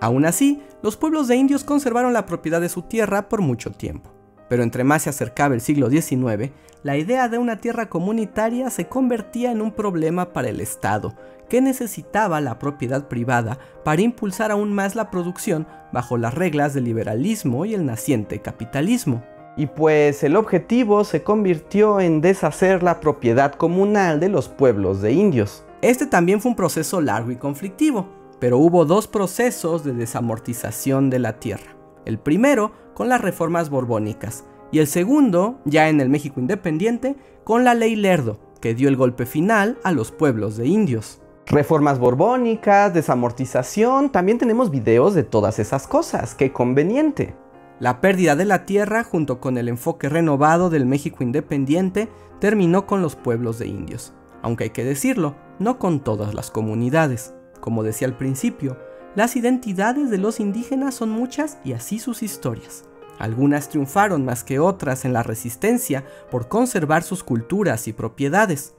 Aún 0.00 0.26
así, 0.26 0.62
los 0.82 0.96
pueblos 0.96 1.28
de 1.28 1.36
indios 1.36 1.64
conservaron 1.64 2.12
la 2.12 2.26
propiedad 2.26 2.60
de 2.60 2.68
su 2.68 2.82
tierra 2.82 3.28
por 3.28 3.40
mucho 3.40 3.70
tiempo. 3.70 4.15
Pero 4.48 4.62
entre 4.62 4.84
más 4.84 5.02
se 5.02 5.10
acercaba 5.10 5.54
el 5.54 5.60
siglo 5.60 5.90
XIX, 5.90 6.50
la 6.82 6.96
idea 6.96 7.28
de 7.28 7.38
una 7.38 7.56
tierra 7.56 7.88
comunitaria 7.88 8.70
se 8.70 8.86
convertía 8.86 9.50
en 9.50 9.60
un 9.60 9.72
problema 9.72 10.32
para 10.32 10.48
el 10.48 10.60
Estado, 10.60 11.14
que 11.48 11.60
necesitaba 11.60 12.40
la 12.40 12.58
propiedad 12.58 13.08
privada 13.08 13.58
para 13.84 14.02
impulsar 14.02 14.50
aún 14.50 14.72
más 14.72 14.94
la 14.94 15.10
producción 15.10 15.66
bajo 15.92 16.16
las 16.16 16.34
reglas 16.34 16.74
del 16.74 16.84
liberalismo 16.84 17.64
y 17.64 17.74
el 17.74 17.86
naciente 17.86 18.40
capitalismo. 18.40 19.22
Y 19.56 19.66
pues 19.66 20.22
el 20.22 20.36
objetivo 20.36 21.04
se 21.04 21.22
convirtió 21.22 22.00
en 22.00 22.20
deshacer 22.20 22.82
la 22.82 23.00
propiedad 23.00 23.54
comunal 23.54 24.20
de 24.20 24.28
los 24.28 24.48
pueblos 24.48 25.00
de 25.00 25.12
indios. 25.12 25.64
Este 25.82 26.06
también 26.06 26.40
fue 26.40 26.50
un 26.50 26.56
proceso 26.56 27.00
largo 27.00 27.30
y 27.30 27.36
conflictivo, 27.36 28.08
pero 28.38 28.58
hubo 28.58 28.84
dos 28.84 29.06
procesos 29.06 29.82
de 29.82 29.94
desamortización 29.94 31.10
de 31.10 31.18
la 31.20 31.38
tierra. 31.38 31.75
El 32.06 32.18
primero 32.18 32.72
con 32.94 33.10
las 33.10 33.20
reformas 33.20 33.68
borbónicas 33.68 34.44
y 34.72 34.78
el 34.78 34.86
segundo, 34.86 35.58
ya 35.64 35.88
en 35.88 36.00
el 36.00 36.08
México 36.08 36.40
independiente, 36.40 37.16
con 37.44 37.64
la 37.64 37.74
ley 37.74 37.94
Lerdo, 37.94 38.38
que 38.60 38.74
dio 38.74 38.88
el 38.88 38.96
golpe 38.96 39.26
final 39.26 39.78
a 39.84 39.92
los 39.92 40.10
pueblos 40.12 40.56
de 40.56 40.66
indios. 40.66 41.20
Reformas 41.46 41.98
borbónicas, 41.98 42.92
desamortización, 42.92 44.10
también 44.10 44.38
tenemos 44.38 44.70
videos 44.70 45.14
de 45.14 45.22
todas 45.22 45.58
esas 45.58 45.86
cosas, 45.86 46.34
qué 46.34 46.52
conveniente. 46.52 47.36
La 47.78 48.00
pérdida 48.00 48.34
de 48.34 48.46
la 48.46 48.66
tierra 48.66 49.04
junto 49.04 49.40
con 49.40 49.58
el 49.58 49.68
enfoque 49.68 50.08
renovado 50.08 50.70
del 50.70 50.86
México 50.86 51.22
independiente 51.22 52.08
terminó 52.40 52.86
con 52.86 53.02
los 53.02 53.16
pueblos 53.16 53.58
de 53.58 53.66
indios, 53.66 54.14
aunque 54.42 54.64
hay 54.64 54.70
que 54.70 54.84
decirlo, 54.84 55.36
no 55.58 55.78
con 55.78 56.00
todas 56.00 56.34
las 56.34 56.50
comunidades. 56.50 57.34
Como 57.60 57.82
decía 57.82 58.08
al 58.08 58.16
principio, 58.16 58.76
las 59.16 59.34
identidades 59.34 60.10
de 60.10 60.18
los 60.18 60.40
indígenas 60.40 60.94
son 60.94 61.08
muchas 61.08 61.56
y 61.64 61.72
así 61.72 61.98
sus 61.98 62.22
historias. 62.22 62.84
Algunas 63.18 63.70
triunfaron 63.70 64.26
más 64.26 64.44
que 64.44 64.58
otras 64.58 65.06
en 65.06 65.14
la 65.14 65.22
resistencia 65.22 66.04
por 66.30 66.48
conservar 66.48 67.02
sus 67.02 67.24
culturas 67.24 67.88
y 67.88 67.94
propiedades. 67.94 68.74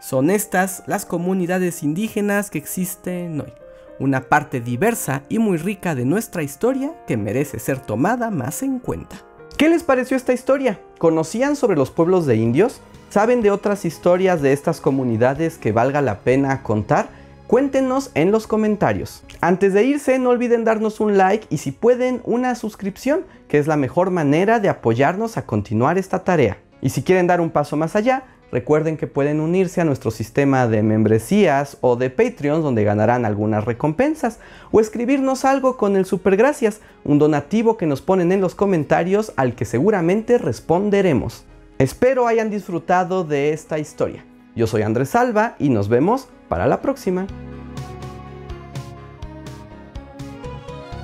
Son 0.00 0.30
estas 0.30 0.82
las 0.86 1.04
comunidades 1.04 1.82
indígenas 1.82 2.48
que 2.48 2.56
existen 2.56 3.42
hoy, 3.42 3.52
una 4.00 4.30
parte 4.30 4.62
diversa 4.62 5.24
y 5.28 5.38
muy 5.38 5.58
rica 5.58 5.94
de 5.94 6.06
nuestra 6.06 6.42
historia 6.42 6.94
que 7.06 7.18
merece 7.18 7.58
ser 7.58 7.78
tomada 7.78 8.30
más 8.30 8.62
en 8.62 8.78
cuenta. 8.78 9.16
¿Qué 9.58 9.68
les 9.68 9.82
pareció 9.82 10.16
esta 10.16 10.32
historia? 10.32 10.80
¿Conocían 10.98 11.54
sobre 11.54 11.76
los 11.76 11.90
pueblos 11.90 12.24
de 12.24 12.36
indios? 12.36 12.80
¿Saben 13.10 13.42
de 13.42 13.50
otras 13.50 13.84
historias 13.84 14.40
de 14.40 14.54
estas 14.54 14.80
comunidades 14.80 15.58
que 15.58 15.70
valga 15.70 16.00
la 16.00 16.20
pena 16.20 16.62
contar? 16.62 17.10
Cuéntenos 17.52 18.12
en 18.14 18.32
los 18.32 18.46
comentarios. 18.46 19.24
Antes 19.42 19.74
de 19.74 19.84
irse, 19.84 20.18
no 20.18 20.30
olviden 20.30 20.64
darnos 20.64 21.00
un 21.00 21.18
like 21.18 21.46
y 21.50 21.58
si 21.58 21.70
pueden, 21.70 22.22
una 22.24 22.54
suscripción, 22.54 23.26
que 23.46 23.58
es 23.58 23.66
la 23.66 23.76
mejor 23.76 24.10
manera 24.10 24.58
de 24.58 24.70
apoyarnos 24.70 25.36
a 25.36 25.44
continuar 25.44 25.98
esta 25.98 26.24
tarea. 26.24 26.56
Y 26.80 26.88
si 26.88 27.02
quieren 27.02 27.26
dar 27.26 27.42
un 27.42 27.50
paso 27.50 27.76
más 27.76 27.94
allá, 27.94 28.22
recuerden 28.50 28.96
que 28.96 29.06
pueden 29.06 29.38
unirse 29.38 29.82
a 29.82 29.84
nuestro 29.84 30.10
sistema 30.10 30.66
de 30.66 30.82
membresías 30.82 31.76
o 31.82 31.96
de 31.96 32.08
Patreon 32.08 32.62
donde 32.62 32.84
ganarán 32.84 33.26
algunas 33.26 33.66
recompensas 33.66 34.38
o 34.70 34.80
escribirnos 34.80 35.44
algo 35.44 35.76
con 35.76 35.94
el 35.96 36.06
super 36.06 36.38
gracias, 36.38 36.80
un 37.04 37.18
donativo 37.18 37.76
que 37.76 37.84
nos 37.84 38.00
ponen 38.00 38.32
en 38.32 38.40
los 38.40 38.54
comentarios 38.54 39.34
al 39.36 39.54
que 39.54 39.66
seguramente 39.66 40.38
responderemos. 40.38 41.44
Espero 41.78 42.26
hayan 42.26 42.48
disfrutado 42.48 43.24
de 43.24 43.52
esta 43.52 43.78
historia. 43.78 44.24
Yo 44.56 44.66
soy 44.66 44.80
Andrés 44.80 45.10
Salva 45.10 45.54
y 45.58 45.68
nos 45.68 45.90
vemos 45.90 46.28
para 46.52 46.66
la 46.66 46.82
próxima. 46.82 47.26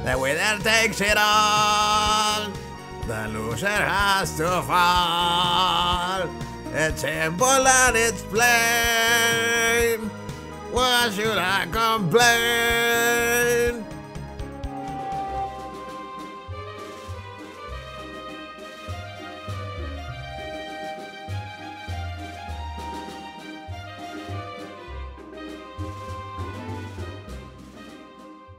The 0.04 0.14
winner 0.18 0.58
takes 0.62 1.00
it 1.00 1.16
all. 1.16 2.50
The 3.06 3.28
loser 3.28 3.66
has 3.66 4.36
to 4.36 4.60
fall. 4.60 6.28
It's 6.74 7.00
simple 7.00 7.66
and 7.66 7.96
it's 7.96 8.22
plain. 8.24 10.10
Why 10.70 11.08
should 11.14 11.38
I 11.38 11.66
complain? 11.72 13.57